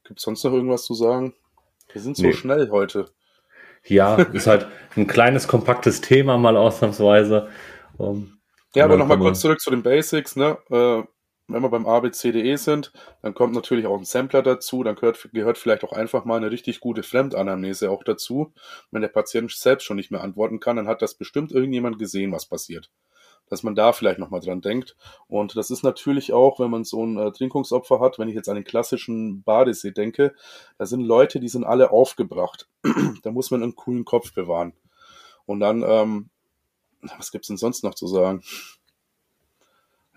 Gibt 0.04 0.18
es 0.18 0.24
sonst 0.24 0.42
noch 0.42 0.52
irgendwas 0.52 0.84
zu 0.84 0.94
sagen? 0.94 1.34
Wir 1.92 2.00
sind 2.00 2.16
so 2.16 2.24
nee. 2.24 2.32
schnell 2.32 2.70
heute. 2.70 3.10
Ja, 3.84 4.16
ist 4.16 4.46
halt 4.46 4.66
ein 4.96 5.06
kleines, 5.06 5.46
kompaktes 5.46 6.00
Thema 6.00 6.36
mal 6.36 6.56
ausnahmsweise. 6.56 7.48
Um, 7.96 8.38
ja, 8.74 8.84
aber 8.84 8.96
nochmal 8.96 9.18
kurz 9.18 9.40
zurück 9.40 9.60
zu 9.60 9.70
den 9.70 9.82
Basics. 9.82 10.36
Ne? 10.36 10.58
Äh, 10.70 11.02
wenn 11.48 11.62
wir 11.62 11.70
beim 11.70 11.86
ABCDE 11.86 12.58
sind, 12.58 12.92
dann 13.22 13.34
kommt 13.34 13.54
natürlich 13.54 13.86
auch 13.86 13.96
ein 13.96 14.04
Sampler 14.04 14.42
dazu, 14.42 14.82
dann 14.82 14.96
gehört, 14.96 15.30
gehört 15.32 15.56
vielleicht 15.56 15.82
auch 15.82 15.92
einfach 15.92 16.26
mal 16.26 16.36
eine 16.36 16.50
richtig 16.50 16.80
gute 16.80 17.02
Fremdanamnese 17.02 17.90
auch 17.90 18.04
dazu. 18.04 18.52
Wenn 18.90 19.00
der 19.00 19.08
Patient 19.08 19.50
selbst 19.50 19.84
schon 19.84 19.96
nicht 19.96 20.10
mehr 20.10 20.22
antworten 20.22 20.60
kann, 20.60 20.76
dann 20.76 20.86
hat 20.86 21.00
das 21.00 21.14
bestimmt 21.14 21.50
irgendjemand 21.50 21.98
gesehen, 21.98 22.32
was 22.32 22.46
passiert. 22.46 22.90
Dass 23.48 23.62
man 23.62 23.74
da 23.74 23.94
vielleicht 23.94 24.18
nochmal 24.18 24.40
dran 24.40 24.60
denkt. 24.60 24.94
Und 25.26 25.56
das 25.56 25.70
ist 25.70 25.82
natürlich 25.82 26.34
auch, 26.34 26.60
wenn 26.60 26.70
man 26.70 26.84
so 26.84 27.02
ein 27.02 27.16
äh, 27.16 27.32
Trinkungsopfer 27.32 27.98
hat, 27.98 28.18
wenn 28.18 28.28
ich 28.28 28.34
jetzt 28.34 28.50
an 28.50 28.56
den 28.56 28.64
klassischen 28.64 29.42
Badesee 29.42 29.92
denke, 29.92 30.34
da 30.76 30.84
sind 30.84 31.00
Leute, 31.00 31.40
die 31.40 31.48
sind 31.48 31.64
alle 31.64 31.90
aufgebracht. 31.90 32.68
da 33.22 33.30
muss 33.30 33.50
man 33.50 33.62
einen 33.62 33.74
coolen 33.74 34.04
Kopf 34.04 34.34
bewahren. 34.34 34.74
Und 35.46 35.60
dann, 35.60 35.82
ähm, 35.82 36.28
was 37.16 37.32
gibt's 37.32 37.48
denn 37.48 37.56
sonst 37.56 37.84
noch 37.84 37.94
zu 37.94 38.06
sagen? 38.06 38.42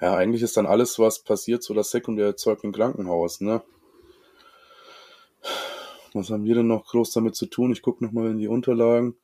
Ja, 0.01 0.15
eigentlich 0.15 0.41
ist 0.41 0.57
dann 0.57 0.65
alles, 0.65 0.97
was 0.97 1.23
passiert, 1.23 1.61
so 1.61 1.75
das 1.75 1.91
sekundär 1.91 2.25
erzeugt 2.25 2.63
im 2.63 2.71
Krankenhaus, 2.71 3.39
ne? 3.39 3.61
Was 6.13 6.29
haben 6.29 6.43
wir 6.43 6.55
denn 6.55 6.67
noch 6.67 6.87
groß 6.87 7.11
damit 7.11 7.35
zu 7.35 7.45
tun? 7.45 7.71
Ich 7.71 7.81
gucke 7.81 8.03
nochmal 8.03 8.31
in 8.31 8.37
die 8.37 8.47
Unterlagen. 8.47 9.15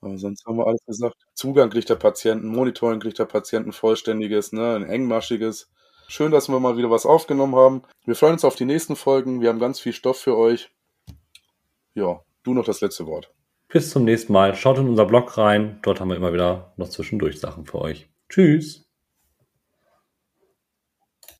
Aber 0.00 0.18
sonst 0.18 0.44
haben 0.46 0.58
wir 0.58 0.66
alles 0.66 0.84
gesagt. 0.86 1.16
Zugang 1.34 1.70
kriegt 1.70 1.88
der 1.88 1.96
Patienten, 1.96 2.48
Monitoring 2.48 3.00
kriegt 3.00 3.18
der 3.18 3.24
Patienten 3.24 3.72
vollständiges, 3.72 4.52
ne, 4.52 4.74
ein 4.76 4.84
engmaschiges. 4.84 5.70
Schön, 6.06 6.30
dass 6.30 6.48
wir 6.48 6.60
mal 6.60 6.76
wieder 6.76 6.90
was 6.90 7.06
aufgenommen 7.06 7.56
haben. 7.56 7.82
Wir 8.04 8.14
freuen 8.14 8.34
uns 8.34 8.44
auf 8.44 8.54
die 8.54 8.64
nächsten 8.64 8.94
Folgen. 8.94 9.40
Wir 9.40 9.48
haben 9.48 9.58
ganz 9.58 9.80
viel 9.80 9.92
Stoff 9.92 10.18
für 10.18 10.36
euch. 10.36 10.70
Ja, 11.94 12.20
du 12.44 12.54
noch 12.54 12.64
das 12.64 12.80
letzte 12.80 13.06
Wort. 13.06 13.32
Bis 13.68 13.90
zum 13.90 14.04
nächsten 14.04 14.32
Mal. 14.32 14.54
Schaut 14.54 14.78
in 14.78 14.88
unser 14.88 15.06
Blog 15.06 15.36
rein. 15.36 15.80
Dort 15.82 15.98
haben 15.98 16.10
wir 16.10 16.16
immer 16.16 16.32
wieder 16.32 16.74
noch 16.76 16.90
zwischendurch 16.90 17.40
Sachen 17.40 17.64
für 17.64 17.80
euch. 17.80 18.08
Tschüss. 18.28 18.85